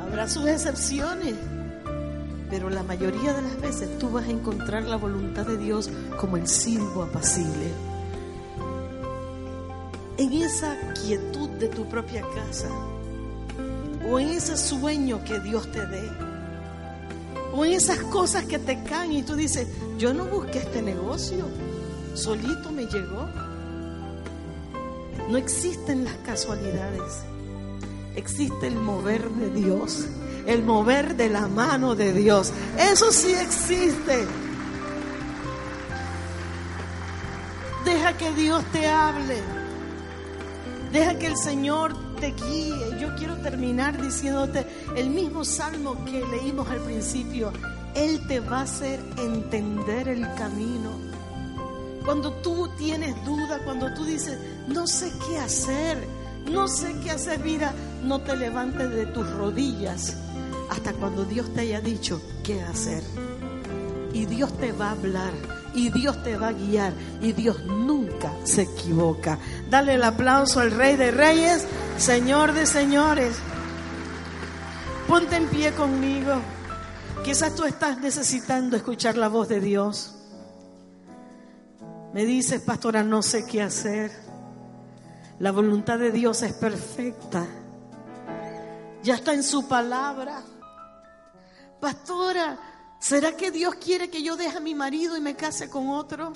Habrá 0.00 0.28
sus 0.28 0.46
excepciones, 0.46 1.34
pero 2.48 2.70
la 2.70 2.82
mayoría 2.82 3.32
de 3.34 3.42
las 3.42 3.60
veces 3.60 3.98
tú 3.98 4.10
vas 4.10 4.26
a 4.26 4.30
encontrar 4.30 4.84
la 4.84 4.96
voluntad 4.96 5.46
de 5.46 5.58
Dios 5.58 5.90
como 6.16 6.36
el 6.36 6.46
silbo 6.46 7.02
apacible. 7.02 7.72
En 10.16 10.32
esa 10.32 10.76
quietud 10.94 11.48
de 11.50 11.68
tu 11.68 11.88
propia 11.88 12.22
casa, 12.34 12.68
o 14.10 14.18
en 14.18 14.28
ese 14.30 14.56
sueño 14.56 15.22
que 15.24 15.38
Dios 15.40 15.70
te 15.70 15.84
dé, 15.86 16.10
o 17.52 17.64
en 17.64 17.72
esas 17.72 17.98
cosas 17.98 18.44
que 18.44 18.58
te 18.58 18.82
caen 18.84 19.12
y 19.12 19.22
tú 19.22 19.34
dices, 19.34 19.68
yo 19.98 20.14
no 20.14 20.24
busqué 20.24 20.58
este 20.58 20.80
negocio, 20.80 21.46
solito 22.14 22.70
me 22.70 22.86
llegó. 22.86 23.28
No 25.28 25.36
existen 25.36 26.04
las 26.04 26.14
casualidades. 26.24 27.22
Existe 28.16 28.66
el 28.66 28.76
mover 28.76 29.28
de 29.30 29.50
Dios, 29.50 30.06
el 30.46 30.62
mover 30.64 31.16
de 31.16 31.28
la 31.28 31.48
mano 31.48 31.94
de 31.94 32.12
Dios. 32.14 32.52
Eso 32.78 33.12
sí 33.12 33.32
existe. 33.34 34.26
Deja 37.84 38.16
que 38.16 38.32
Dios 38.32 38.64
te 38.72 38.86
hable. 38.86 39.36
Deja 40.92 41.18
que 41.18 41.26
el 41.26 41.36
Señor 41.36 42.07
te 42.20 42.32
guíe. 42.32 42.98
Yo 43.00 43.14
quiero 43.16 43.36
terminar 43.36 44.00
diciéndote 44.00 44.66
el 44.96 45.10
mismo 45.10 45.44
salmo 45.44 46.04
que 46.04 46.24
leímos 46.26 46.68
al 46.68 46.80
principio. 46.80 47.52
Él 47.94 48.20
te 48.28 48.40
va 48.40 48.60
a 48.60 48.62
hacer 48.62 49.00
entender 49.16 50.08
el 50.08 50.22
camino. 50.34 50.90
Cuando 52.04 52.32
tú 52.34 52.68
tienes 52.78 53.14
duda, 53.24 53.60
cuando 53.64 53.92
tú 53.94 54.04
dices, 54.04 54.38
no 54.66 54.86
sé 54.86 55.12
qué 55.28 55.38
hacer, 55.38 55.98
no 56.50 56.68
sé 56.68 56.94
qué 57.02 57.10
hacer, 57.10 57.40
mira, 57.40 57.72
no 58.02 58.20
te 58.20 58.36
levantes 58.36 58.90
de 58.90 59.06
tus 59.06 59.28
rodillas 59.32 60.16
hasta 60.70 60.92
cuando 60.92 61.24
Dios 61.24 61.52
te 61.54 61.62
haya 61.62 61.80
dicho 61.80 62.20
qué 62.42 62.62
hacer. 62.62 63.02
Y 64.12 64.26
Dios 64.26 64.56
te 64.58 64.72
va 64.72 64.88
a 64.88 64.92
hablar, 64.92 65.32
y 65.74 65.90
Dios 65.90 66.22
te 66.22 66.36
va 66.36 66.48
a 66.48 66.52
guiar, 66.52 66.92
y 67.20 67.32
Dios 67.32 67.62
nunca 67.64 68.32
se 68.44 68.62
equivoca. 68.62 69.38
Dale 69.70 69.94
el 69.94 70.02
aplauso 70.02 70.60
al 70.60 70.70
Rey 70.70 70.96
de 70.96 71.10
Reyes, 71.10 71.66
Señor 71.98 72.52
de 72.52 72.64
Señores. 72.64 73.36
Ponte 75.08 75.34
en 75.34 75.48
pie 75.48 75.72
conmigo. 75.72 76.34
Quizás 77.24 77.56
tú 77.56 77.64
estás 77.64 77.98
necesitando 77.98 78.76
escuchar 78.76 79.16
la 79.16 79.28
voz 79.28 79.48
de 79.48 79.60
Dios. 79.60 80.14
Me 82.14 82.24
dices, 82.24 82.60
pastora, 82.60 83.02
no 83.02 83.20
sé 83.20 83.44
qué 83.46 83.62
hacer. 83.62 84.12
La 85.40 85.50
voluntad 85.50 85.98
de 85.98 86.12
Dios 86.12 86.42
es 86.42 86.52
perfecta. 86.52 87.44
Ya 89.02 89.16
está 89.16 89.34
en 89.34 89.42
su 89.42 89.66
palabra. 89.66 90.42
Pastora, 91.80 92.58
¿será 93.00 93.36
que 93.36 93.50
Dios 93.50 93.74
quiere 93.74 94.08
que 94.08 94.22
yo 94.22 94.36
deje 94.36 94.56
a 94.56 94.60
mi 94.60 94.74
marido 94.74 95.16
y 95.16 95.20
me 95.20 95.34
case 95.34 95.68
con 95.68 95.88
otro? 95.88 96.32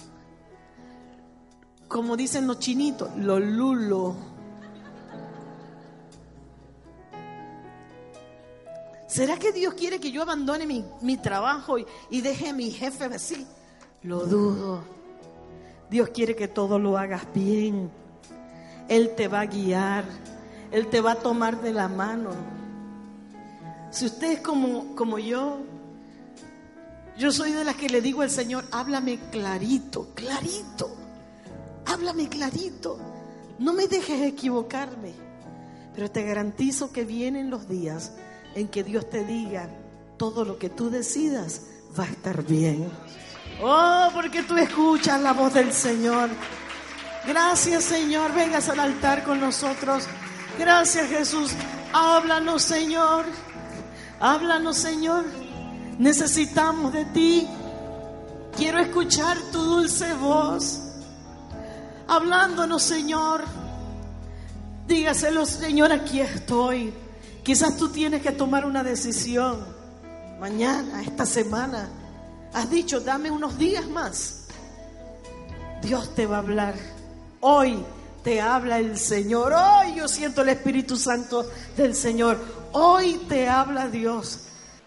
Como 1.87 2.16
dicen 2.16 2.48
los 2.48 2.59
chinitos, 2.59 3.16
lo 3.16 3.38
lulo. 3.38 4.32
¿Será 9.12 9.38
que 9.38 9.53
Dios 9.53 9.75
quiere 9.75 10.01
que 10.01 10.11
yo 10.11 10.22
abandone 10.22 10.66
mi, 10.66 10.83
mi 11.03 11.18
trabajo 11.18 11.77
y, 11.77 11.85
y 12.09 12.22
deje 12.22 12.48
a 12.48 12.55
mi 12.55 12.70
jefe 12.70 13.05
así? 13.05 13.46
Lo 14.05 14.20
dudo. 14.20 14.83
Dios 15.90 16.09
quiere 16.09 16.35
que 16.35 16.48
todo 16.48 16.79
lo 16.79 16.96
hagas 16.96 17.27
bien. 17.35 17.90
Él 18.88 19.14
te 19.14 19.29
va 19.29 19.40
a 19.40 19.44
guiar. 19.46 20.07
Él 20.70 20.87
te 20.87 21.03
va 21.03 21.12
a 21.12 21.16
tomar 21.16 21.61
de 21.61 21.75
la 21.75 21.88
mano. 21.88 22.31
Si 23.90 24.07
usted 24.07 24.33
es 24.33 24.40
como, 24.40 24.96
como 24.96 25.18
yo, 25.18 25.59
yo 27.18 27.33
soy 27.33 27.53
de 27.53 27.64
las 27.64 27.77
que 27.77 27.90
le 27.90 28.01
digo 28.01 28.22
al 28.22 28.31
Señor, 28.31 28.64
háblame 28.70 29.18
clarito, 29.31 30.09
clarito. 30.14 30.88
Háblame 31.85 32.31
clarito. 32.31 32.96
No 33.59 33.75
me 33.75 33.88
dejes 33.88 34.22
equivocarme. 34.22 35.12
Pero 35.94 36.11
te 36.11 36.25
garantizo 36.25 36.90
que 36.92 37.05
vienen 37.05 37.51
los 37.51 37.68
días 37.68 38.12
en 38.54 38.68
que 38.68 38.84
Dios 38.84 39.08
te 39.08 39.24
diga, 39.24 39.68
todo 40.16 40.44
lo 40.44 40.58
que 40.58 40.68
tú 40.68 40.90
decidas 40.90 41.62
va 41.98 42.04
a 42.04 42.08
estar 42.08 42.42
bien. 42.44 42.90
Oh, 43.62 44.08
porque 44.14 44.42
tú 44.42 44.56
escuchas 44.56 45.20
la 45.20 45.32
voz 45.32 45.54
del 45.54 45.72
Señor. 45.72 46.30
Gracias 47.26 47.84
Señor, 47.84 48.34
vengas 48.34 48.68
al 48.68 48.80
altar 48.80 49.22
con 49.22 49.40
nosotros. 49.40 50.04
Gracias 50.58 51.08
Jesús. 51.08 51.52
Háblanos 51.92 52.62
Señor. 52.62 53.24
Háblanos 54.20 54.76
Señor. 54.76 55.24
Necesitamos 55.98 56.92
de 56.92 57.04
ti. 57.06 57.48
Quiero 58.56 58.80
escuchar 58.80 59.36
tu 59.52 59.58
dulce 59.60 60.12
voz. 60.14 60.80
Hablándonos 62.08 62.82
Señor. 62.82 63.44
Dígaselo 64.86 65.46
Señor, 65.46 65.92
aquí 65.92 66.20
estoy. 66.20 66.92
Quizás 67.42 67.76
tú 67.76 67.88
tienes 67.88 68.22
que 68.22 68.33
tomar 68.33 68.64
una 68.64 68.83
decisión 68.83 69.64
mañana, 70.38 71.02
esta 71.02 71.26
semana 71.26 71.88
Has 72.52 72.70
dicho, 72.70 73.00
dame 73.00 73.31
unos 73.31 73.57
días 73.57 73.87
más. 73.88 74.44
Dios 75.81 76.14
te 76.14 76.26
va 76.26 76.37
a 76.37 76.40
hablar. 76.40 76.74
Hoy 77.40 77.83
te 78.22 78.40
habla 78.40 78.78
el 78.78 78.98
Señor. 78.98 79.55
Hoy 79.55 79.94
yo 79.96 80.07
siento 80.07 80.42
el 80.42 80.50
Espíritu 80.50 80.96
Santo 80.96 81.48
del 81.76 81.94
Señor. 81.94 82.38
Hoy 82.72 83.14
te 83.28 83.48
habla 83.48 83.88
Dios. 83.88 84.40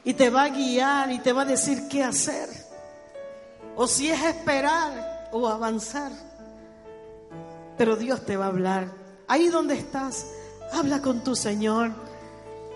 Y 0.03 0.13
te 0.13 0.29
va 0.29 0.43
a 0.43 0.49
guiar 0.49 1.11
y 1.11 1.19
te 1.19 1.33
va 1.33 1.41
a 1.41 1.45
decir 1.45 1.87
qué 1.89 2.03
hacer. 2.03 2.47
O 3.75 3.87
si 3.87 4.09
es 4.11 4.23
esperar 4.23 5.29
o 5.31 5.47
avanzar. 5.47 6.11
Pero 7.79 7.95
Dios 7.95 8.23
te 8.25 8.37
va 8.37 8.45
a 8.45 8.49
hablar. 8.49 8.91
Ahí 9.27 9.47
donde 9.47 9.73
estás, 9.73 10.27
habla 10.71 11.01
con 11.01 11.23
tu 11.23 11.35
Señor. 11.35 12.04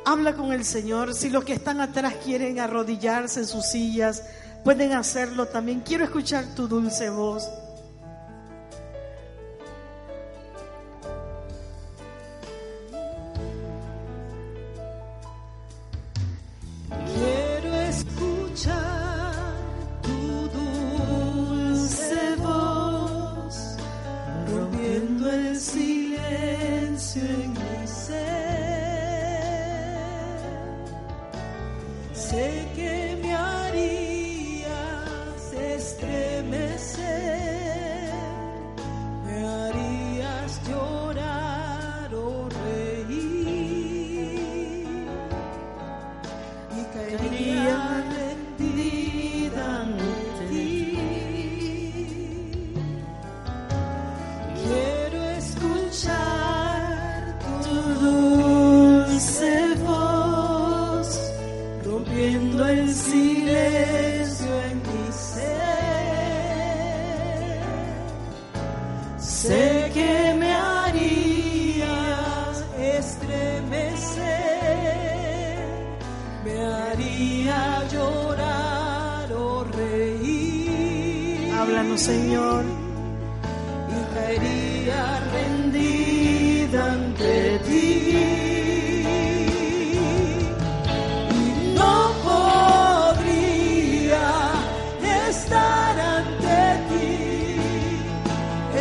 Habla 0.05 0.35
con 0.35 0.51
el 0.51 0.65
Señor. 0.65 1.13
Si 1.13 1.29
los 1.29 1.43
que 1.43 1.53
están 1.53 1.81
atrás 1.81 2.15
quieren 2.23 2.59
arrodillarse 2.59 3.41
en 3.41 3.47
sus 3.47 3.65
sillas, 3.65 4.23
pueden 4.63 4.93
hacerlo 4.93 5.47
también. 5.47 5.81
Quiero 5.81 6.03
escuchar 6.03 6.45
tu 6.55 6.67
dulce 6.67 7.09
voz. 7.09 7.49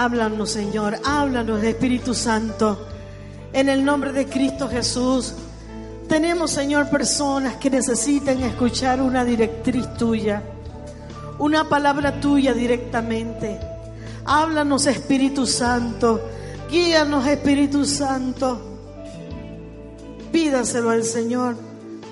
Háblanos, 0.00 0.52
Señor, 0.52 0.98
háblanos, 1.04 1.62
Espíritu 1.62 2.14
Santo. 2.14 2.88
En 3.52 3.68
el 3.68 3.84
nombre 3.84 4.12
de 4.12 4.24
Cristo 4.24 4.66
Jesús. 4.66 5.34
Tenemos, 6.08 6.52
Señor, 6.52 6.88
personas 6.88 7.56
que 7.56 7.68
necesitan 7.68 8.42
escuchar 8.42 9.02
una 9.02 9.26
directriz 9.26 9.92
tuya, 9.98 10.42
una 11.38 11.68
palabra 11.68 12.18
tuya 12.18 12.54
directamente. 12.54 13.60
Háblanos, 14.24 14.86
Espíritu 14.86 15.44
Santo. 15.44 16.18
Guíanos, 16.70 17.26
Espíritu 17.26 17.84
Santo. 17.84 18.58
Pídaselo 20.32 20.88
al 20.88 21.04
Señor. 21.04 21.56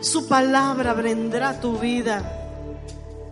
Su 0.03 0.29
palabra 0.29 0.92
vendrá 0.92 1.59
tu 1.59 1.79
vida. 1.79 2.35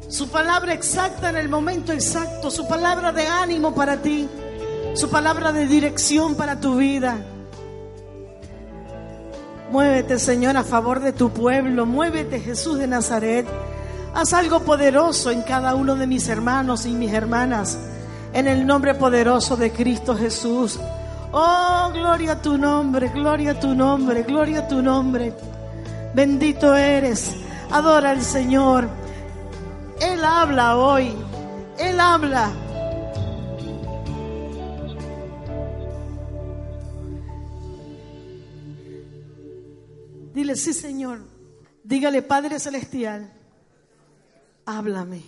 Su 0.09 0.31
palabra 0.31 0.73
exacta 0.73 1.29
en 1.29 1.37
el 1.37 1.51
momento 1.51 1.93
exacto, 1.93 2.51
su 2.51 2.67
palabra 2.67 3.13
de 3.13 3.27
ánimo 3.27 3.75
para 3.75 4.01
ti, 4.01 4.27
su 4.97 5.11
palabra 5.11 5.53
de 5.53 5.67
dirección 5.67 6.37
para 6.37 6.59
tu 6.59 6.77
vida. 6.77 7.19
Muévete, 9.71 10.19
Señor, 10.19 10.57
a 10.57 10.65
favor 10.65 11.01
de 11.01 11.13
tu 11.13 11.31
pueblo. 11.31 11.85
Muévete, 11.85 12.41
Jesús 12.41 12.79
de 12.79 12.87
Nazaret. 12.87 13.47
Haz 14.15 14.33
algo 14.33 14.61
poderoso 14.61 15.31
en 15.31 15.43
cada 15.43 15.75
uno 15.75 15.97
de 15.97 16.07
mis 16.07 16.29
hermanos 16.29 16.87
y 16.87 16.95
mis 16.95 17.13
hermanas. 17.13 17.79
En 18.33 18.49
el 18.49 18.67
nombre 18.67 18.95
poderoso 18.95 19.57
de 19.57 19.71
Cristo 19.71 20.17
Jesús. 20.17 20.81
Oh, 21.31 21.91
gloria 21.93 22.33
a 22.33 22.43
tu 22.43 22.57
nombre, 22.57 23.11
gloria 23.11 23.51
a 23.51 23.61
tu 23.61 23.75
nombre, 23.75 24.23
gloria 24.23 24.61
a 24.61 24.69
tu 24.69 24.81
nombre. 24.81 25.35
Bendito 26.15 26.75
eres. 26.75 27.35
Adora 27.71 28.11
al 28.11 28.23
Señor. 28.23 28.89
Él 30.01 30.25
habla 30.25 30.79
hoy. 30.79 31.13
Él 31.79 32.01
habla. 32.01 32.51
Dile, 40.37 40.55
sí 40.55 40.75
Señor. 40.75 41.21
Dígale, 41.83 42.21
Padre 42.21 42.61
Celestial, 42.61 43.33
háblame. 44.67 45.23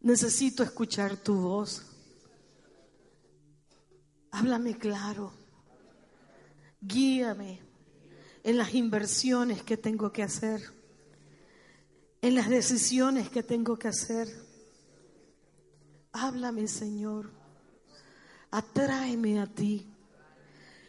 Necesito 0.00 0.62
escuchar 0.62 1.18
tu 1.18 1.34
voz. 1.34 1.82
Háblame 4.30 4.78
claro. 4.78 5.34
Guíame 6.80 7.60
en 8.42 8.56
las 8.56 8.72
inversiones 8.72 9.62
que 9.62 9.76
tengo 9.76 10.10
que 10.10 10.22
hacer 10.22 10.62
en 12.22 12.34
las 12.34 12.48
decisiones 12.48 13.28
que 13.28 13.42
tengo 13.42 13.76
que 13.78 13.88
hacer. 13.88 14.28
Háblame, 16.12 16.68
Señor. 16.68 17.30
Atráeme 18.50 19.40
a 19.40 19.46
ti. 19.46 19.86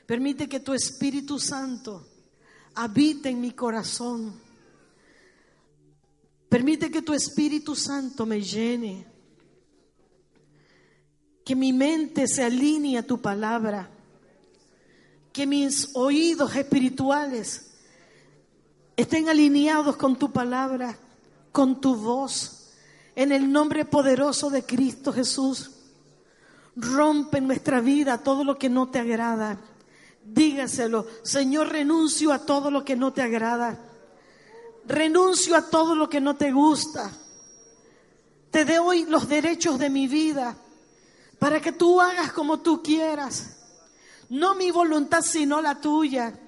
Permite 0.06 0.48
que 0.48 0.62
tu 0.62 0.74
Espíritu 0.74 1.40
Santo 1.40 2.13
habite 2.76 3.30
en 3.30 3.42
mi 3.42 3.52
corazón. 3.52 4.34
Permite 6.50 6.92
que 6.92 7.02
tu 7.02 7.14
Espíritu 7.14 7.76
Santo 7.76 8.26
me 8.26 8.42
llene. 8.42 9.08
Que 11.44 11.56
mi 11.56 11.74
mente 11.74 12.28
se 12.28 12.44
alinee 12.44 12.98
a 12.98 13.06
tu 13.06 13.22
palabra. 13.22 13.90
Que 15.32 15.48
mis 15.48 15.90
oídos 15.96 16.56
espirituales 16.56 17.72
estén 18.96 19.30
alineados 19.30 19.98
con 19.98 20.18
tu 20.18 20.32
palabra 20.32 20.98
con 21.54 21.80
tu 21.80 21.96
voz 21.96 22.72
en 23.16 23.32
el 23.32 23.50
nombre 23.50 23.86
poderoso 23.86 24.50
de 24.50 24.66
Cristo 24.66 25.14
Jesús. 25.14 25.72
Rompe 26.76 27.38
en 27.38 27.48
nuestra 27.48 27.80
vida 27.80 28.18
todo 28.18 28.44
lo 28.44 28.58
que 28.58 28.70
no 28.70 28.90
te 28.90 29.00
agrada. 29.00 29.62
Dígaselo, 30.26 31.06
Señor, 31.24 31.70
renuncio 31.70 32.32
a 32.32 32.40
todo 32.40 32.72
lo 32.72 32.84
que 32.84 32.96
no 32.96 33.12
te 33.14 33.22
agrada. 33.22 33.78
Renuncio 34.86 35.56
a 35.56 35.70
todo 35.70 35.96
lo 35.96 36.10
que 36.10 36.22
no 36.22 36.36
te 36.36 36.52
gusta. 36.52 37.12
Te 38.52 38.66
doy 38.66 39.06
los 39.06 39.28
derechos 39.28 39.80
de 39.80 39.90
mi 39.90 40.08
vida 40.08 40.56
para 41.40 41.60
que 41.60 41.72
tú 41.72 42.00
hagas 42.00 42.32
como 42.32 42.60
tú 42.62 42.82
quieras. 42.82 43.58
No 44.30 44.56
mi 44.56 44.72
voluntad, 44.72 45.22
sino 45.22 45.62
la 45.62 45.80
tuya. 45.80 46.40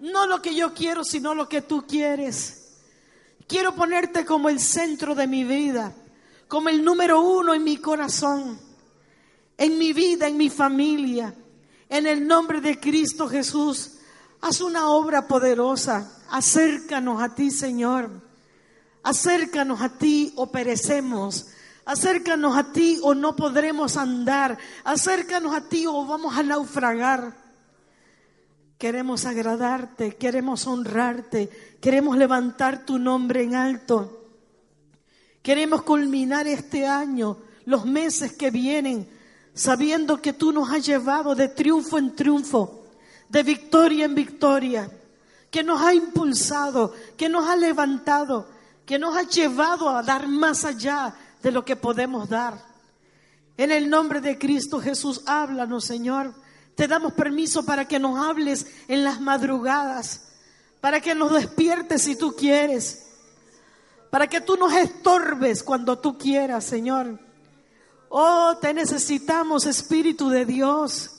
No 0.00 0.26
lo 0.26 0.42
que 0.42 0.54
yo 0.54 0.74
quiero, 0.74 1.04
sino 1.04 1.34
lo 1.34 1.48
que 1.48 1.62
tú 1.62 1.86
quieres. 1.86 2.66
Quiero 3.46 3.74
ponerte 3.74 4.24
como 4.24 4.48
el 4.48 4.60
centro 4.60 5.14
de 5.14 5.26
mi 5.26 5.44
vida, 5.44 5.94
como 6.48 6.68
el 6.68 6.84
número 6.84 7.20
uno 7.20 7.54
en 7.54 7.64
mi 7.64 7.76
corazón, 7.76 8.58
en 9.56 9.78
mi 9.78 9.92
vida, 9.92 10.26
en 10.26 10.36
mi 10.36 10.50
familia. 10.50 11.34
En 11.88 12.06
el 12.06 12.26
nombre 12.26 12.60
de 12.60 12.80
Cristo 12.80 13.28
Jesús, 13.28 13.98
haz 14.40 14.60
una 14.60 14.90
obra 14.90 15.28
poderosa. 15.28 16.12
Acércanos 16.30 17.22
a 17.22 17.34
ti, 17.34 17.50
Señor. 17.50 18.10
Acércanos 19.02 19.80
a 19.80 19.90
ti 19.90 20.32
o 20.36 20.50
perecemos. 20.50 21.46
Acércanos 21.84 22.56
a 22.56 22.72
ti 22.72 22.98
o 23.02 23.14
no 23.14 23.36
podremos 23.36 23.96
andar. 23.96 24.58
Acércanos 24.82 25.54
a 25.54 25.68
ti 25.68 25.86
o 25.86 26.04
vamos 26.04 26.36
a 26.36 26.42
naufragar. 26.42 27.36
Queremos 28.78 29.24
agradarte, 29.24 30.16
queremos 30.16 30.66
honrarte, 30.66 31.48
queremos 31.80 32.18
levantar 32.18 32.84
tu 32.84 32.98
nombre 32.98 33.42
en 33.42 33.54
alto. 33.54 34.24
Queremos 35.40 35.82
culminar 35.82 36.46
este 36.46 36.86
año, 36.86 37.38
los 37.64 37.86
meses 37.86 38.32
que 38.32 38.50
vienen, 38.50 39.08
sabiendo 39.56 40.20
que 40.20 40.34
tú 40.34 40.52
nos 40.52 40.70
has 40.70 40.84
llevado 40.86 41.34
de 41.34 41.48
triunfo 41.48 41.96
en 41.96 42.14
triunfo, 42.14 42.84
de 43.30 43.42
victoria 43.42 44.04
en 44.04 44.14
victoria, 44.14 44.90
que 45.50 45.64
nos 45.64 45.80
ha 45.80 45.94
impulsado, 45.94 46.92
que 47.16 47.30
nos 47.30 47.48
ha 47.48 47.56
levantado, 47.56 48.46
que 48.84 48.98
nos 48.98 49.16
ha 49.16 49.22
llevado 49.22 49.88
a 49.88 50.02
dar 50.02 50.28
más 50.28 50.66
allá 50.66 51.16
de 51.42 51.50
lo 51.50 51.64
que 51.64 51.74
podemos 51.74 52.28
dar. 52.28 52.62
En 53.56 53.72
el 53.72 53.88
nombre 53.88 54.20
de 54.20 54.38
Cristo 54.38 54.78
Jesús, 54.78 55.22
háblanos, 55.24 55.84
Señor. 55.84 56.34
Te 56.74 56.86
damos 56.86 57.14
permiso 57.14 57.64
para 57.64 57.88
que 57.88 57.98
nos 57.98 58.18
hables 58.18 58.66
en 58.88 59.04
las 59.04 59.22
madrugadas, 59.22 60.34
para 60.82 61.00
que 61.00 61.14
nos 61.14 61.32
despiertes 61.32 62.02
si 62.02 62.16
tú 62.16 62.36
quieres, 62.36 63.06
para 64.10 64.26
que 64.26 64.42
tú 64.42 64.58
nos 64.58 64.74
estorbes 64.74 65.62
cuando 65.62 65.98
tú 65.98 66.18
quieras, 66.18 66.64
Señor. 66.64 67.25
Oh, 68.08 68.56
te 68.60 68.72
necesitamos, 68.72 69.66
Espíritu 69.66 70.28
de 70.28 70.44
Dios. 70.44 71.10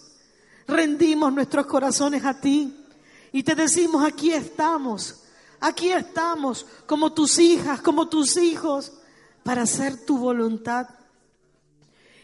Rendimos 0.68 1.34
nuestros 1.34 1.66
corazones 1.66 2.26
a 2.26 2.40
ti 2.40 2.76
y 3.32 3.44
te 3.44 3.56
decimos, 3.56 4.06
aquí 4.06 4.32
estamos, 4.32 5.24
aquí 5.60 5.90
estamos 5.90 6.66
como 6.86 7.14
tus 7.14 7.40
hijas, 7.40 7.82
como 7.82 8.10
tus 8.10 8.36
hijos, 8.38 8.92
para 9.44 9.62
hacer 9.62 10.06
tu 10.06 10.18
voluntad. 10.18 10.88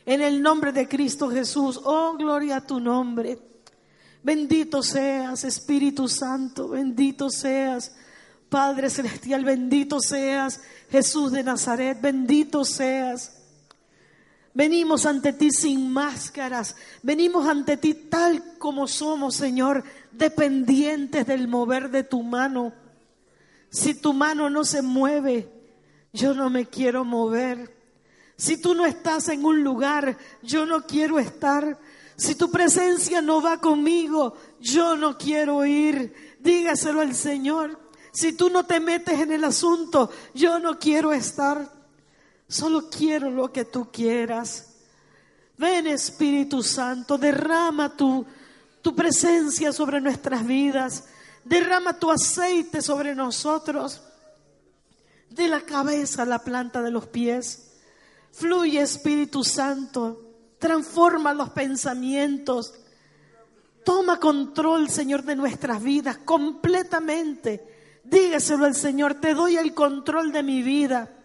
En 0.06 0.22
el 0.22 0.42
nombre 0.42 0.74
de 0.74 0.88
Cristo 0.88 1.30
Jesús, 1.30 1.80
oh 1.84 2.16
gloria 2.18 2.58
a 2.58 2.68
tu 2.68 2.80
nombre. 2.80 3.40
Bendito 4.22 4.82
seas, 4.82 5.44
Espíritu 5.44 6.08
Santo, 6.08 6.70
bendito 6.70 7.30
seas, 7.30 7.94
Padre 8.50 8.90
Celestial, 8.90 9.44
bendito 9.44 10.00
seas, 10.00 10.62
Jesús 10.90 11.32
de 11.32 11.44
Nazaret, 11.44 12.00
bendito 12.02 12.64
seas. 12.66 13.43
Venimos 14.54 15.08
ante 15.08 15.34
ti 15.34 15.50
sin 15.50 15.92
máscaras, 15.92 16.76
venimos 17.02 17.48
ante 17.48 17.76
ti 17.76 17.96
tal 17.96 18.58
como 18.60 18.88
somos, 18.88 19.36
Señor, 19.36 19.84
dependientes 20.12 21.26
del 21.26 21.48
mover 21.48 21.90
de 21.90 22.04
tu 22.04 22.22
mano. 22.22 22.72
Si 23.72 23.96
tu 23.96 24.14
mano 24.14 24.52
no 24.52 24.64
se 24.64 24.84
mueve, 24.84 25.52
yo 26.14 26.36
no 26.36 26.52
me 26.52 26.68
quiero 26.68 27.04
mover. 27.04 27.76
Si 28.38 28.58
tú 28.58 28.76
no 28.76 28.86
estás 28.86 29.30
en 29.30 29.44
un 29.44 29.64
lugar, 29.64 30.18
yo 30.44 30.68
no 30.68 30.86
quiero 30.86 31.18
estar. 31.18 31.80
Si 32.16 32.36
tu 32.36 32.52
presencia 32.52 33.22
no 33.22 33.42
va 33.42 33.60
conmigo, 33.60 34.36
yo 34.60 34.96
no 34.96 35.18
quiero 35.18 35.66
ir. 35.66 36.14
Dígaselo 36.40 37.02
al 37.02 37.16
Señor. 37.16 37.80
Si 38.12 38.34
tú 38.34 38.52
no 38.52 38.66
te 38.66 38.80
metes 38.80 39.20
en 39.20 39.32
el 39.32 39.44
asunto, 39.44 40.12
yo 40.36 40.60
no 40.60 40.78
quiero 40.78 41.12
estar. 41.12 41.83
Solo 42.54 42.88
quiero 42.88 43.32
lo 43.32 43.52
que 43.52 43.66
tú 43.66 43.90
quieras. 43.92 44.76
Ven 45.58 45.88
Espíritu 45.88 46.62
Santo, 46.62 47.18
derrama 47.18 47.98
tu, 47.98 48.24
tu 48.80 48.96
presencia 48.96 49.74
sobre 49.74 50.00
nuestras 50.00 50.46
vidas. 50.46 51.06
Derrama 51.44 51.98
tu 51.98 52.12
aceite 52.12 52.84
sobre 52.84 53.16
nosotros. 53.16 54.04
De 55.32 55.48
la 55.48 55.62
cabeza 55.62 56.22
a 56.22 56.26
la 56.26 56.44
planta 56.44 56.84
de 56.84 56.92
los 56.92 57.08
pies. 57.08 57.72
Fluye 58.32 58.82
Espíritu 58.82 59.44
Santo, 59.44 60.22
transforma 60.60 61.34
los 61.34 61.50
pensamientos, 61.50 62.76
toma 63.84 64.20
control, 64.20 64.92
Señor, 64.92 65.24
de 65.24 65.36
nuestras 65.36 65.82
vidas 65.82 66.20
completamente. 66.20 68.02
Dígaselo 68.04 68.66
al 68.66 68.76
Señor, 68.76 69.16
te 69.16 69.34
doy 69.34 69.58
el 69.58 69.74
control 69.74 70.32
de 70.32 70.44
mi 70.44 70.62
vida. 70.62 71.23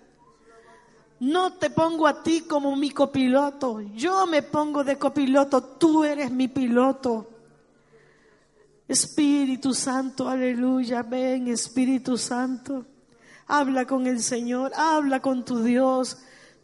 No 1.20 1.54
te 1.54 1.70
pongo 1.70 2.06
a 2.06 2.22
ti 2.22 2.42
como 2.42 2.76
mi 2.76 2.90
copiloto, 2.90 3.80
yo 3.80 4.26
me 4.26 4.42
pongo 4.42 4.84
de 4.84 4.96
copiloto, 4.96 5.62
tú 5.62 6.04
eres 6.04 6.30
mi 6.30 6.46
piloto. 6.46 7.28
Espíritu 8.86 9.74
Santo, 9.74 10.28
aleluya, 10.28 11.02
ven 11.02 11.48
Espíritu 11.48 12.16
Santo. 12.16 12.86
Habla 13.48 13.84
con 13.86 14.06
el 14.06 14.22
Señor, 14.22 14.72
habla 14.76 15.20
con 15.20 15.44
tu 15.44 15.62
Dios. 15.62 16.18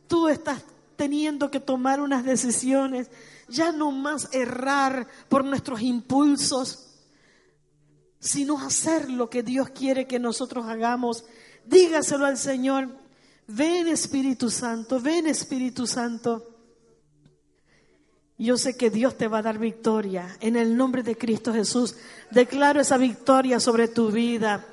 Tú 0.06 0.28
estás 0.28 0.62
teniendo 0.96 1.50
que 1.50 1.60
tomar 1.60 2.00
unas 2.00 2.24
decisiones, 2.24 3.10
ya 3.48 3.72
no 3.72 3.90
más 3.90 4.28
errar 4.32 5.08
por 5.28 5.44
nuestros 5.44 5.82
impulsos, 5.82 6.94
sino 8.20 8.58
hacer 8.58 9.10
lo 9.10 9.28
que 9.28 9.42
Dios 9.42 9.70
quiere 9.70 10.06
que 10.06 10.18
nosotros 10.18 10.66
hagamos. 10.66 11.24
Dígaselo 11.66 12.24
al 12.24 12.38
Señor, 12.38 13.03
ven 13.46 13.88
Espíritu 13.88 14.50
Santo, 14.50 15.00
ven 15.00 15.26
Espíritu 15.26 15.86
Santo. 15.86 16.50
Yo 18.36 18.56
sé 18.56 18.76
que 18.76 18.90
Dios 18.90 19.16
te 19.16 19.28
va 19.28 19.38
a 19.38 19.42
dar 19.42 19.58
victoria. 19.58 20.36
En 20.40 20.56
el 20.56 20.76
nombre 20.76 21.02
de 21.02 21.16
Cristo 21.16 21.52
Jesús, 21.52 21.94
declaro 22.30 22.80
esa 22.80 22.96
victoria 22.96 23.60
sobre 23.60 23.86
tu 23.86 24.10
vida. 24.10 24.66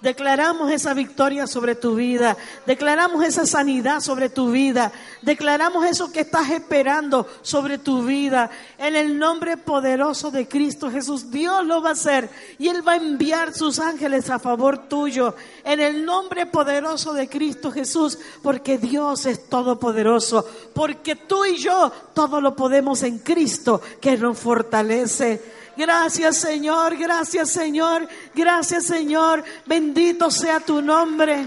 Declaramos 0.00 0.70
esa 0.70 0.94
victoria 0.94 1.48
sobre 1.48 1.74
tu 1.74 1.96
vida. 1.96 2.36
Declaramos 2.66 3.24
esa 3.24 3.46
sanidad 3.46 4.00
sobre 4.00 4.28
tu 4.28 4.52
vida. 4.52 4.92
Declaramos 5.22 5.84
eso 5.86 6.12
que 6.12 6.20
estás 6.20 6.50
esperando 6.50 7.26
sobre 7.42 7.78
tu 7.78 8.04
vida. 8.04 8.48
En 8.78 8.94
el 8.94 9.18
nombre 9.18 9.56
poderoso 9.56 10.30
de 10.30 10.46
Cristo 10.46 10.88
Jesús, 10.88 11.32
Dios 11.32 11.66
lo 11.66 11.82
va 11.82 11.90
a 11.90 11.92
hacer 11.94 12.30
y 12.60 12.68
Él 12.68 12.86
va 12.86 12.92
a 12.92 12.96
enviar 12.96 13.52
sus 13.52 13.80
ángeles 13.80 14.30
a 14.30 14.38
favor 14.38 14.88
tuyo. 14.88 15.34
En 15.64 15.80
el 15.80 16.04
nombre 16.04 16.46
poderoso 16.46 17.12
de 17.12 17.28
Cristo 17.28 17.72
Jesús, 17.72 18.20
porque 18.40 18.78
Dios 18.78 19.26
es 19.26 19.48
todopoderoso. 19.48 20.46
Porque 20.74 21.16
tú 21.16 21.44
y 21.44 21.56
yo 21.56 21.90
todo 22.14 22.40
lo 22.40 22.54
podemos 22.54 23.02
en 23.02 23.18
Cristo 23.18 23.80
que 24.00 24.16
nos 24.16 24.38
fortalece. 24.38 25.57
Gracias 25.78 26.38
Señor, 26.38 26.96
gracias 26.96 27.50
Señor, 27.50 28.08
gracias 28.34 28.84
Señor. 28.84 29.44
Bendito 29.64 30.28
sea 30.28 30.58
tu 30.58 30.82
nombre. 30.82 31.46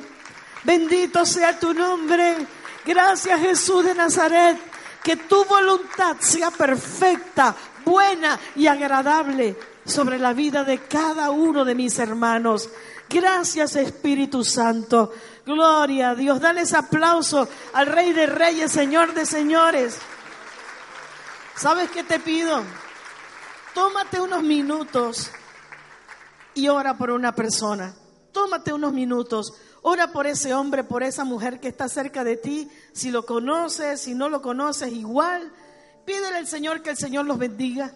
Bendito 0.63 1.25
sea 1.25 1.59
tu 1.59 1.73
nombre. 1.73 2.38
Gracias 2.86 3.41
Jesús 3.41 3.84
de 3.84 3.93
Nazaret. 3.93 4.57
Que 5.03 5.17
tu 5.17 5.43
voluntad 5.43 6.15
sea 6.21 6.49
perfecta, 6.49 7.53
buena 7.84 8.39
y 8.55 8.67
agradable 8.67 9.57
sobre 9.84 10.17
la 10.17 10.32
vida 10.32 10.63
de 10.63 10.77
cada 10.77 11.29
uno 11.32 11.65
de 11.65 11.75
mis 11.75 11.99
hermanos. 11.99 12.69
Gracias 13.09 13.75
Espíritu 13.75 14.45
Santo. 14.45 15.11
Gloria 15.45 16.11
a 16.11 16.15
Dios. 16.15 16.39
Dale 16.39 16.61
ese 16.61 16.77
aplauso 16.77 17.49
al 17.73 17.88
Rey 17.88 18.13
de 18.13 18.27
Reyes, 18.27 18.71
Señor 18.71 19.13
de 19.13 19.25
Señores. 19.25 19.97
¿Sabes 21.57 21.89
qué 21.89 22.03
te 22.03 22.17
pido? 22.17 22.63
Tómate 23.74 24.19
unos 24.19 24.43
minutos 24.43 25.32
y 26.53 26.67
ora 26.67 26.97
por 26.97 27.11
una 27.11 27.34
persona. 27.34 27.95
Tómate 28.32 28.74
unos 28.74 28.91
minutos. 28.91 29.53
Ora 29.82 30.11
por 30.11 30.28
ese 30.28 30.53
hombre, 30.53 30.84
por 30.84 31.03
esa 31.03 31.24
mujer 31.24 31.59
que 31.59 31.69
está 31.69 31.88
cerca 31.88 32.24
de 32.24 32.38
ti. 32.38 32.69
Si 32.91 33.11
lo 33.11 33.26
conoces, 33.26 34.01
si 34.01 34.13
no 34.13 34.30
lo 34.30 34.41
conoces, 34.41 34.91
igual. 34.91 35.51
Pídele 36.05 36.38
al 36.38 36.47
Señor 36.47 36.82
que 36.82 36.91
el 36.91 36.97
Señor 36.97 37.26
los 37.26 37.38
bendiga. 37.38 37.93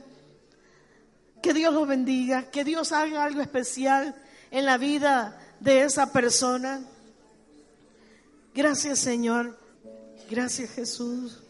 Que 1.42 1.54
Dios 1.54 1.74
los 1.74 1.88
bendiga. 1.88 2.50
Que 2.50 2.64
Dios 2.64 2.92
haga 2.92 3.24
algo 3.24 3.42
especial 3.42 4.16
en 4.52 4.66
la 4.66 4.78
vida 4.78 5.40
de 5.60 5.82
esa 5.82 6.12
persona. 6.12 6.82
Gracias 8.54 9.00
Señor. 9.00 9.58
Gracias 10.30 10.72
Jesús. 10.72 11.42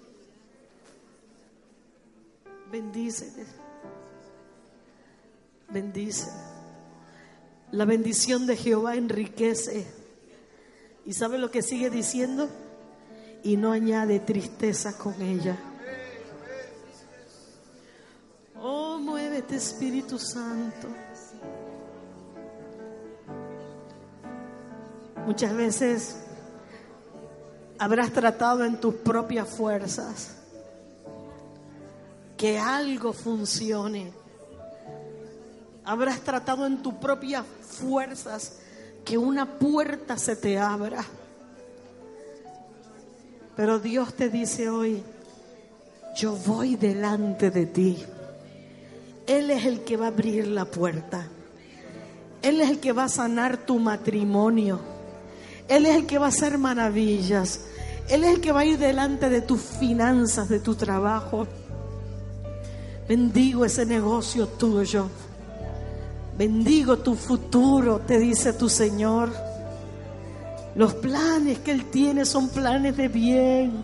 Bendíceles 2.71 3.64
bendice. 5.69 6.29
La 7.71 7.85
bendición 7.85 8.47
de 8.47 8.55
Jehová 8.55 8.95
enriquece. 8.95 9.85
¿Y 11.05 11.13
sabe 11.13 11.37
lo 11.37 11.51
que 11.51 11.61
sigue 11.61 11.89
diciendo? 11.89 12.49
Y 13.43 13.57
no 13.57 13.71
añade 13.71 14.19
tristeza 14.19 14.97
con 14.97 15.21
ella. 15.21 15.57
Oh, 18.61 18.97
muévete 18.97 19.55
Espíritu 19.55 20.17
Santo. 20.17 20.87
Muchas 25.25 25.55
veces 25.55 26.17
habrás 27.77 28.11
tratado 28.11 28.63
en 28.63 28.79
tus 28.79 28.95
propias 28.95 29.49
fuerzas 29.49 30.37
que 32.37 32.59
algo 32.59 33.11
funcione 33.11 34.11
Habrás 35.85 36.21
tratado 36.21 36.65
en 36.65 36.81
tus 36.81 36.95
propias 36.95 37.45
fuerzas 37.61 38.59
que 39.05 39.17
una 39.17 39.45
puerta 39.45 40.17
se 40.17 40.35
te 40.35 40.57
abra. 40.57 41.05
Pero 43.55 43.79
Dios 43.79 44.13
te 44.15 44.29
dice 44.29 44.69
hoy, 44.69 45.01
yo 46.17 46.35
voy 46.35 46.75
delante 46.75 47.51
de 47.51 47.65
ti 47.65 48.03
Él 49.27 49.51
es 49.51 49.65
el 49.65 49.81
que 49.81 49.97
va 49.97 50.05
a 50.05 50.09
abrir 50.09 50.47
la 50.47 50.65
puerta. 50.65 51.27
Él 52.41 52.61
es 52.61 52.69
el 52.69 52.79
que 52.79 52.91
va 52.91 53.05
a 53.05 53.09
sanar 53.09 53.57
tu 53.57 53.79
matrimonio. 53.79 54.79
Él 55.67 55.85
es 55.85 55.95
el 55.95 56.05
que 56.05 56.19
va 56.19 56.27
a 56.27 56.29
hacer 56.29 56.57
maravillas. 56.57 57.61
Él 58.07 58.23
es 58.23 58.35
el 58.35 58.41
que 58.41 58.51
va 58.51 58.61
a 58.61 58.65
ir 58.65 58.77
delante 58.77 59.29
de 59.29 59.41
tus 59.41 59.61
finanzas, 59.61 60.47
de 60.47 60.59
tu 60.59 60.75
trabajo. 60.75 61.47
Bendigo 63.07 63.65
ese 63.65 63.85
negocio 63.85 64.47
tuyo. 64.47 65.09
Bendigo 66.37 66.97
tu 66.97 67.15
futuro, 67.15 67.99
te 67.99 68.19
dice 68.19 68.51
tu 68.53 68.67
Señor. 68.67 69.31
Los 70.75 70.93
planes 70.95 71.59
que 71.59 71.71
Él 71.71 71.85
tiene 71.85 72.25
son 72.25 72.49
planes 72.49 72.97
de 72.97 73.07
bien. 73.07 73.83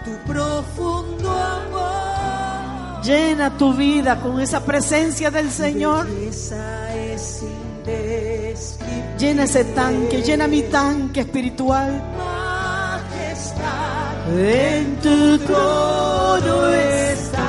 tu 0.06 0.12
profundo 0.32 1.32
amor? 1.32 3.02
Llena 3.04 3.58
tu 3.58 3.74
vida 3.74 4.20
con 4.22 4.40
esa 4.40 4.64
presencia 4.64 5.32
del 5.32 5.50
Señor. 5.50 6.08
Es. 6.08 6.54
Llena 9.18 9.44
ese 9.44 9.66
tanque, 9.66 10.22
llena 10.22 10.48
mi 10.48 10.64
tanque 10.64 11.22
espiritual. 11.22 12.02
majestad 13.12 13.62
en 14.36 14.96
tu 14.98 15.38
trono 15.40 16.68
estás 16.70 17.42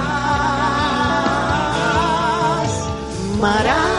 maravillado 3.41 3.92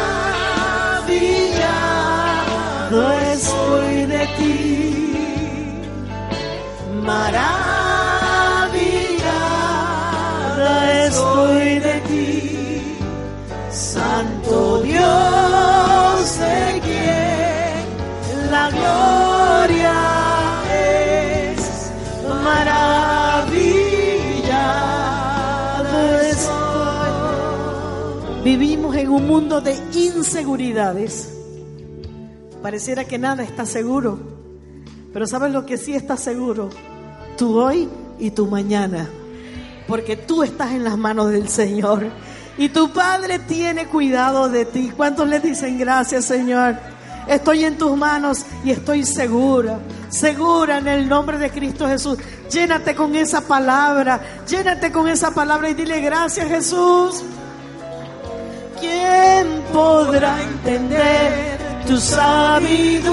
maravillada 7.04 7.54
estoy 11.06 11.80
de 11.80 12.02
ti 12.08 12.98
Santo 13.72 14.82
Dios 14.82 16.40
de 16.40 16.82
quien 16.86 18.52
la 18.52 18.70
gloria 18.70 19.96
es 20.72 21.92
maravillada. 22.44 22.94
Vivimos 28.44 28.96
en 28.96 29.10
un 29.10 29.26
mundo 29.26 29.62
de 29.62 29.76
inseguridades. 29.94 31.33
Pareciera 32.64 33.04
que 33.04 33.20
nada 33.20 33.44
está 33.44 33.66
seguro. 33.66 34.18
Pero 35.12 35.28
¿sabes 35.28 35.52
lo 35.52 35.66
que 35.66 35.78
sí 35.78 35.94
está 35.94 36.16
seguro? 36.16 36.70
Tú 37.38 37.60
hoy 37.60 37.90
y 38.20 38.32
tu 38.32 38.48
mañana. 38.48 39.10
Porque 39.86 40.16
tú 40.16 40.44
estás 40.44 40.72
en 40.72 40.86
las 40.86 40.98
manos 40.98 41.30
del 41.30 41.50
Señor. 41.50 42.08
Y 42.58 42.70
tu 42.70 42.94
Padre 42.94 43.40
tiene 43.40 43.88
cuidado 43.88 44.48
de 44.48 44.64
ti. 44.64 44.94
¿Cuántos 44.96 45.28
le 45.28 45.42
dicen 45.42 45.78
gracias, 45.78 46.24
Señor? 46.24 46.78
Estoy 47.28 47.66
en 47.66 47.78
tus 47.78 47.98
manos 47.98 48.46
y 48.64 48.72
estoy 48.72 49.06
segura, 49.06 49.80
segura 50.10 50.78
en 50.78 50.88
el 50.88 51.08
nombre 51.10 51.38
de 51.38 51.50
Cristo 51.50 51.88
Jesús. 51.88 52.18
Llénate 52.50 52.96
con 52.96 53.16
esa 53.16 53.42
palabra, 53.42 54.20
llénate 54.48 54.92
con 54.92 55.08
esa 55.08 55.32
palabra 55.32 55.70
y 55.70 55.74
dile 55.74 56.00
gracias, 56.02 56.48
Jesús. 56.48 57.24
¿Quién 58.80 59.64
podrá 59.72 60.42
entender 60.44 61.63
tu 61.88 62.00
sabiduría? 62.00 63.10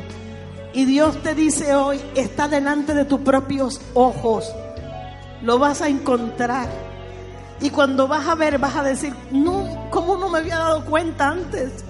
Y 0.72 0.84
Dios 0.84 1.22
te 1.22 1.34
dice 1.34 1.74
hoy, 1.74 2.00
está 2.14 2.48
delante 2.48 2.92
de 2.92 3.04
tus 3.04 3.20
propios 3.20 3.80
ojos. 3.94 4.52
Lo 5.42 5.58
vas 5.58 5.80
a 5.80 5.88
encontrar. 5.88 6.68
Y 7.60 7.70
cuando 7.70 8.06
vas 8.06 8.26
a 8.28 8.34
ver, 8.34 8.58
vas 8.58 8.76
a 8.76 8.82
decir, 8.82 9.14
no, 9.30 9.88
¿cómo 9.90 10.16
no 10.18 10.28
me 10.28 10.38
había 10.38 10.58
dado 10.58 10.84
cuenta 10.84 11.28
antes? 11.28 11.84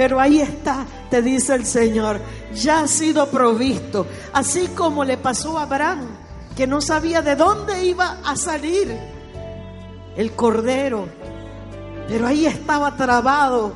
Pero 0.00 0.18
ahí 0.18 0.40
está, 0.40 0.86
te 1.10 1.20
dice 1.20 1.54
el 1.54 1.66
Señor, 1.66 2.22
ya 2.54 2.80
ha 2.80 2.88
sido 2.88 3.26
provisto. 3.26 4.06
Así 4.32 4.68
como 4.68 5.04
le 5.04 5.18
pasó 5.18 5.58
a 5.58 5.64
Abraham, 5.64 6.06
que 6.56 6.66
no 6.66 6.80
sabía 6.80 7.20
de 7.20 7.36
dónde 7.36 7.84
iba 7.84 8.16
a 8.24 8.34
salir 8.34 8.98
el 10.16 10.32
cordero. 10.32 11.06
Pero 12.08 12.26
ahí 12.26 12.46
estaba 12.46 12.96
trabado. 12.96 13.74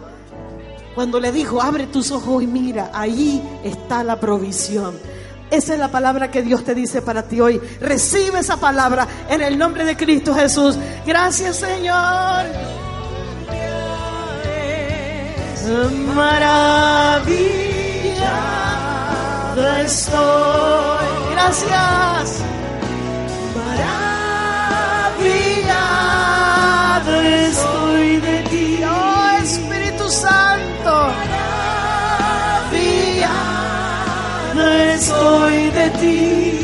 Cuando 0.94 1.20
le 1.20 1.30
dijo, 1.30 1.60
abre 1.60 1.88
tus 1.88 2.10
ojos 2.10 2.42
y 2.42 2.46
mira, 2.46 2.90
ahí 2.94 3.60
está 3.62 4.02
la 4.02 4.18
provisión. 4.18 4.94
Esa 5.50 5.74
es 5.74 5.78
la 5.78 5.88
palabra 5.90 6.30
que 6.30 6.40
Dios 6.40 6.64
te 6.64 6.74
dice 6.74 7.02
para 7.02 7.24
ti 7.24 7.38
hoy. 7.42 7.60
Recibe 7.82 8.38
esa 8.38 8.56
palabra 8.56 9.06
en 9.28 9.42
el 9.42 9.58
nombre 9.58 9.84
de 9.84 9.94
Cristo 9.94 10.34
Jesús. 10.34 10.78
Gracias 11.04 11.56
Señor. 11.56 12.93
Maravilla 15.66 16.74
estoy. 19.82 21.06
Gracias. 21.32 22.42
Maravillado 23.56 24.00
estoy 27.20 28.16
de 28.18 28.38
ti. 28.50 28.66
Oh 28.84 29.30
Espíritu 29.42 30.06
Santo. 30.10 30.92
Maravillado 31.16 32.92
estoy 34.92 35.70
de 35.70 35.90
ti. 36.00 36.60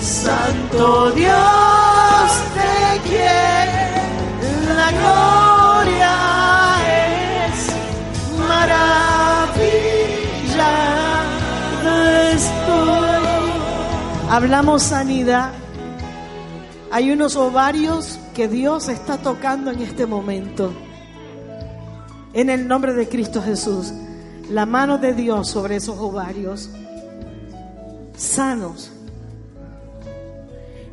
Santo 0.00 1.12
Dios 1.12 1.61
Hablamos 14.32 14.84
sanidad. 14.84 15.52
Hay 16.90 17.10
unos 17.10 17.36
ovarios 17.36 18.18
que 18.32 18.48
Dios 18.48 18.88
está 18.88 19.18
tocando 19.18 19.70
en 19.70 19.80
este 19.80 20.06
momento. 20.06 20.72
En 22.32 22.48
el 22.48 22.66
nombre 22.66 22.94
de 22.94 23.10
Cristo 23.10 23.42
Jesús. 23.42 23.92
La 24.48 24.64
mano 24.64 24.96
de 24.96 25.12
Dios 25.12 25.50
sobre 25.50 25.76
esos 25.76 25.98
ovarios. 25.98 26.70
Sanos. 28.16 28.90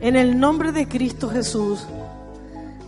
En 0.01 0.17
el 0.17 0.37
nombre 0.37 0.73
de 0.73 0.89
Cristo 0.89 1.29
Jesús. 1.29 1.87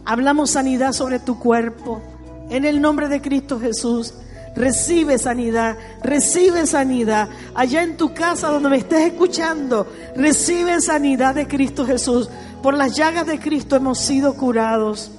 Hablamos 0.04 0.50
sanidad 0.50 0.92
sobre 0.92 1.20
tu 1.20 1.40
cuerpo. 1.40 2.02
En 2.50 2.66
el 2.66 2.82
nombre 2.82 3.08
de 3.08 3.22
Cristo 3.22 3.58
Jesús. 3.58 4.16
Recibe 4.56 5.18
sanidad, 5.18 5.78
recibe 6.04 6.68
sanidad. 6.68 7.30
Allá 7.56 7.84
en 7.84 7.98
tu 7.98 8.14
casa 8.14 8.50
donde 8.50 8.70
me 8.70 8.78
estés 8.78 9.08
escuchando, 9.08 9.88
recibe 10.16 10.82
sanidad 10.82 11.36
de 11.36 11.48
Cristo 11.48 11.86
Jesús. 11.86 12.30
Por 12.62 12.74
las 12.76 12.96
llagas 12.96 13.26
de 13.26 13.40
Cristo 13.40 13.76
hemos 13.76 14.00
sido 14.00 14.34
curados. 14.36 15.12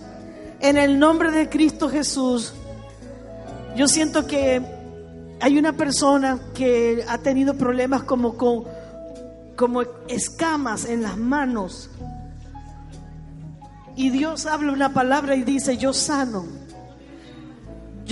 En 0.61 0.77
el 0.77 0.99
nombre 0.99 1.31
de 1.31 1.49
Cristo 1.49 1.89
Jesús, 1.89 2.53
yo 3.75 3.89
siento 3.89 4.27
que 4.27 4.63
hay 5.41 5.59
una 5.59 5.73
persona 5.73 6.39
que 6.55 7.05
ha 7.09 7.19
tenido 7.19 7.55
problemas 7.55 8.03
como 8.05 8.37
con 8.37 8.65
como 9.57 9.83
escamas 10.09 10.85
en 10.87 11.03
las 11.03 11.17
manos. 11.17 11.91
Y 13.95 14.11
Dios 14.11 14.47
habla 14.47 14.73
una 14.73 14.93
palabra 14.93 15.37
y 15.37 15.43
dice, 15.43 15.77
yo 15.77 15.93
sano. 15.93 16.47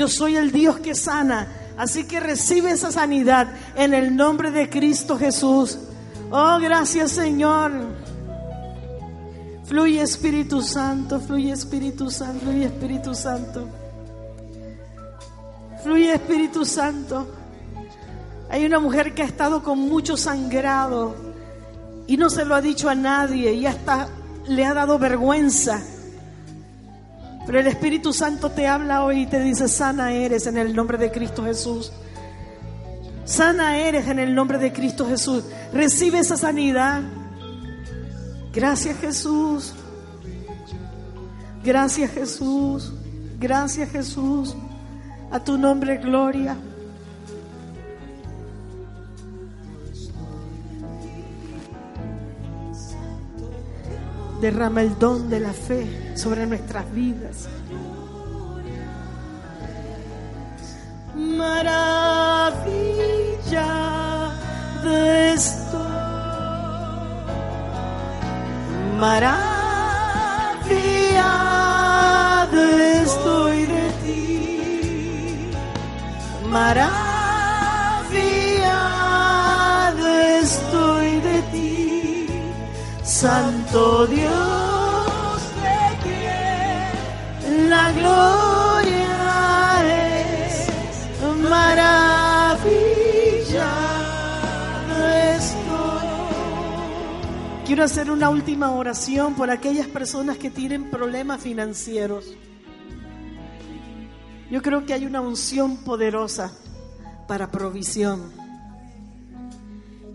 Yo 0.01 0.09
soy 0.09 0.35
el 0.37 0.51
Dios 0.51 0.81
que 0.81 0.95
sana. 0.95 1.47
Así 1.77 2.05
que 2.05 2.21
recibe 2.21 2.71
esa 2.71 2.91
sanidad 2.91 3.49
en 3.77 3.93
el 3.93 4.17
nombre 4.17 4.51
de 4.51 4.71
Cristo 4.71 5.19
Jesús. 5.19 5.77
Oh, 6.31 6.59
gracias 6.59 7.11
Señor. 7.11 7.71
Fluye 9.67 10.01
Espíritu 10.01 10.63
Santo, 10.63 11.21
fluye 11.21 11.53
Espíritu 11.53 12.11
Santo, 12.11 12.47
fluye 12.47 12.65
Espíritu 12.65 13.15
Santo. 13.15 13.69
Fluye 15.83 16.15
Espíritu 16.15 16.65
Santo. 16.65 17.29
Hay 18.49 18.65
una 18.65 18.79
mujer 18.79 19.13
que 19.13 19.21
ha 19.21 19.27
estado 19.27 19.63
con 19.63 19.81
mucho 19.81 20.17
sangrado 20.17 21.15
y 22.07 22.17
no 22.17 22.31
se 22.31 22.47
lo 22.47 22.55
ha 22.55 22.63
dicho 22.63 22.89
a 22.89 22.95
nadie 22.95 23.53
y 23.53 23.67
hasta 23.67 24.09
le 24.49 24.65
ha 24.65 24.73
dado 24.73 24.99
vergüenza. 24.99 25.83
Pero 27.47 27.59
el 27.59 27.66
Espíritu 27.66 28.12
Santo 28.12 28.51
te 28.51 28.66
habla 28.66 29.05
hoy 29.05 29.22
y 29.22 29.26
te 29.26 29.41
dice, 29.41 29.68
sana 29.68 30.12
eres 30.12 30.47
en 30.47 30.59
el 30.59 30.74
nombre 30.74 30.99
de 30.99 31.11
Cristo 31.11 31.45
Jesús. 31.45 31.91
Sana 33.24 33.78
eres 33.78 34.09
en 34.09 34.18
el 34.18 34.34
nombre 34.34 34.59
de 34.59 34.72
Cristo 34.72 35.07
Jesús. 35.07 35.45
Recibe 35.72 36.18
esa 36.18 36.36
sanidad. 36.36 37.03
Gracias 38.53 38.99
Jesús. 38.99 39.72
Gracias 41.64 42.11
Jesús. 42.11 42.93
Gracias 43.38 43.91
Jesús. 43.91 44.57
A 45.30 45.43
tu 45.43 45.57
nombre 45.57 45.99
gloria. 45.99 46.57
Derrama 54.41 54.82
el 54.82 54.99
don 54.99 55.28
de 55.28 55.41
la 55.41 55.53
fe 55.53 56.00
sobre 56.15 56.47
nuestras 56.47 56.91
vidas. 56.93 57.49
Maravilla 61.15 61.91
de 64.83 65.33
esto. 65.33 65.79
Maravilla 68.99 69.51
estoy 73.03 73.67
de 73.67 73.91
ti. 74.03 75.51
Maravilla 76.49 77.21
estoy 80.43 81.21
de 81.21 81.43
ti. 81.53 82.27
Santo 83.03 84.07
Dios 84.07 84.80
la 87.71 87.93
gloria 87.93 89.07
es 89.87 90.68
maravilla. 91.49 92.61
Quiero 97.64 97.85
hacer 97.85 98.11
una 98.11 98.29
última 98.29 98.73
oración 98.73 99.35
por 99.35 99.49
aquellas 99.49 99.87
personas 99.87 100.37
que 100.37 100.51
tienen 100.51 100.91
problemas 100.91 101.41
financieros. 101.41 102.35
Yo 104.51 104.61
creo 104.61 104.85
que 104.85 104.93
hay 104.93 105.07
una 105.07 105.21
unción 105.21 105.77
poderosa 105.85 106.53
para 107.29 107.53
provisión. 107.53 108.33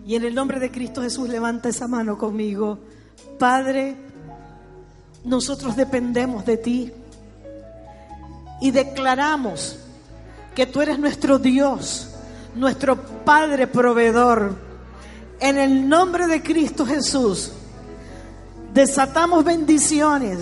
Y 0.06 0.16
en 0.16 0.24
el 0.24 0.34
nombre 0.34 0.60
de 0.60 0.70
Cristo 0.70 1.00
Jesús 1.00 1.30
levanta 1.30 1.70
esa 1.70 1.88
mano 1.88 2.18
conmigo. 2.18 2.78
Padre, 3.38 3.96
nosotros 5.24 5.74
dependemos 5.74 6.44
de 6.44 6.58
ti 6.58 6.92
y 8.60 8.70
declaramos 8.70 9.78
que 10.54 10.66
tú 10.66 10.80
eres 10.80 10.98
nuestro 10.98 11.38
Dios, 11.38 12.08
nuestro 12.54 12.96
Padre 12.96 13.66
proveedor. 13.66 14.56
En 15.38 15.58
el 15.58 15.86
nombre 15.86 16.26
de 16.26 16.42
Cristo 16.42 16.86
Jesús, 16.86 17.52
desatamos 18.72 19.44
bendiciones 19.44 20.38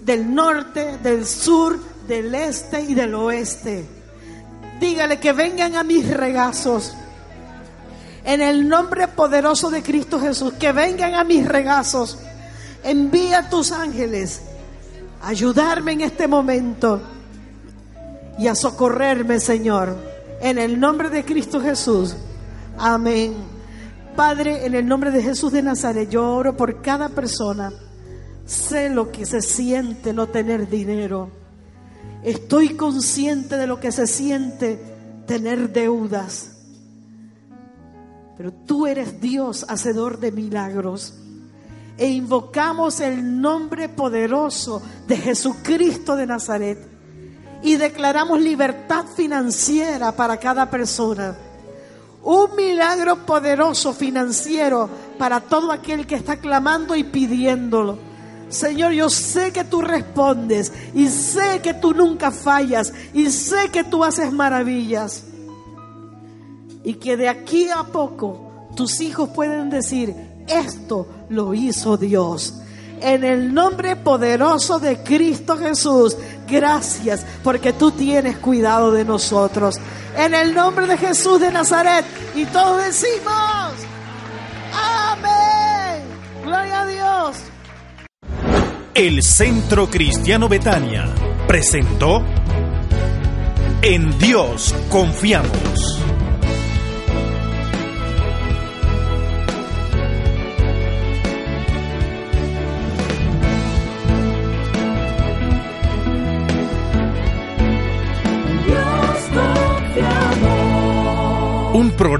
del 0.00 0.34
norte, 0.34 0.98
del 0.98 1.24
sur, 1.24 1.78
del 2.08 2.34
este 2.34 2.80
y 2.82 2.94
del 2.94 3.14
oeste. 3.14 3.86
Dígale 4.80 5.20
que 5.20 5.32
vengan 5.32 5.76
a 5.76 5.84
mis 5.84 6.08
regazos. 6.08 6.94
En 8.24 8.42
el 8.42 8.68
nombre 8.68 9.06
poderoso 9.06 9.70
de 9.70 9.82
Cristo 9.82 10.20
Jesús, 10.20 10.54
que 10.54 10.72
vengan 10.72 11.14
a 11.14 11.24
mis 11.24 11.46
regazos. 11.46 12.18
Envía 12.82 13.38
a 13.38 13.48
tus 13.48 13.70
ángeles 13.70 14.40
a 15.22 15.28
ayudarme 15.28 15.92
en 15.92 16.00
este 16.02 16.26
momento 16.26 17.00
y 18.38 18.46
a 18.46 18.54
socorrerme, 18.54 19.40
Señor. 19.40 19.96
En 20.40 20.58
el 20.58 20.78
nombre 20.78 21.10
de 21.10 21.24
Cristo 21.24 21.60
Jesús. 21.60 22.16
Amén. 22.78 23.34
Padre, 24.14 24.66
en 24.66 24.74
el 24.74 24.86
nombre 24.86 25.10
de 25.10 25.22
Jesús 25.22 25.52
de 25.52 25.62
Nazaret, 25.62 26.08
yo 26.08 26.34
oro 26.34 26.56
por 26.56 26.80
cada 26.80 27.08
persona. 27.08 27.72
Sé 28.46 28.88
lo 28.88 29.10
que 29.10 29.26
se 29.26 29.42
siente 29.42 30.12
no 30.12 30.28
tener 30.28 30.68
dinero. 30.68 31.30
Estoy 32.22 32.70
consciente 32.70 33.56
de 33.56 33.66
lo 33.66 33.78
que 33.78 33.92
se 33.92 34.06
siente 34.06 34.80
tener 35.26 35.72
deudas. 35.72 36.52
Pero 38.36 38.52
tú 38.52 38.86
eres 38.86 39.20
Dios, 39.20 39.66
hacedor 39.68 40.18
de 40.20 40.32
milagros. 40.32 41.14
E 41.96 42.08
invocamos 42.08 43.00
el 43.00 43.40
nombre 43.40 43.88
poderoso 43.88 44.80
de 45.08 45.16
Jesucristo 45.16 46.14
de 46.14 46.26
Nazaret. 46.26 46.97
Y 47.62 47.76
declaramos 47.76 48.40
libertad 48.40 49.04
financiera 49.06 50.12
para 50.12 50.36
cada 50.36 50.70
persona. 50.70 51.36
Un 52.22 52.54
milagro 52.56 53.24
poderoso 53.26 53.92
financiero 53.92 54.88
para 55.18 55.40
todo 55.40 55.72
aquel 55.72 56.06
que 56.06 56.14
está 56.14 56.36
clamando 56.36 56.94
y 56.94 57.04
pidiéndolo. 57.04 57.98
Señor, 58.48 58.92
yo 58.92 59.10
sé 59.10 59.52
que 59.52 59.64
tú 59.64 59.82
respondes 59.82 60.72
y 60.94 61.08
sé 61.08 61.60
que 61.62 61.74
tú 61.74 61.92
nunca 61.92 62.30
fallas 62.30 62.92
y 63.12 63.30
sé 63.30 63.70
que 63.70 63.84
tú 63.84 64.04
haces 64.04 64.32
maravillas. 64.32 65.24
Y 66.82 66.94
que 66.94 67.16
de 67.16 67.28
aquí 67.28 67.68
a 67.68 67.84
poco 67.84 68.68
tus 68.74 69.00
hijos 69.00 69.28
pueden 69.30 69.68
decir, 69.68 70.14
esto 70.46 71.06
lo 71.28 71.52
hizo 71.52 71.96
Dios. 71.96 72.54
En 73.02 73.24
el 73.24 73.52
nombre 73.52 73.96
poderoso 73.96 74.78
de 74.78 74.98
Cristo 75.02 75.56
Jesús, 75.56 76.16
gracias 76.48 77.24
porque 77.42 77.72
tú 77.72 77.92
tienes 77.92 78.38
cuidado 78.38 78.90
de 78.90 79.04
nosotros. 79.04 79.76
En 80.16 80.34
el 80.34 80.54
nombre 80.54 80.86
de 80.86 80.96
Jesús 80.96 81.40
de 81.40 81.50
Nazaret. 81.52 82.04
Y 82.34 82.44
todos 82.46 82.84
decimos, 82.84 83.72
amén. 84.72 86.02
Gloria 86.44 86.80
a 86.82 86.86
Dios. 86.86 87.36
El 88.94 89.22
Centro 89.22 89.88
Cristiano 89.88 90.48
Betania 90.48 91.08
presentó 91.46 92.22
En 93.80 94.18
Dios 94.18 94.74
confiamos. 94.90 96.07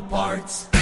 Parts. 0.00 0.73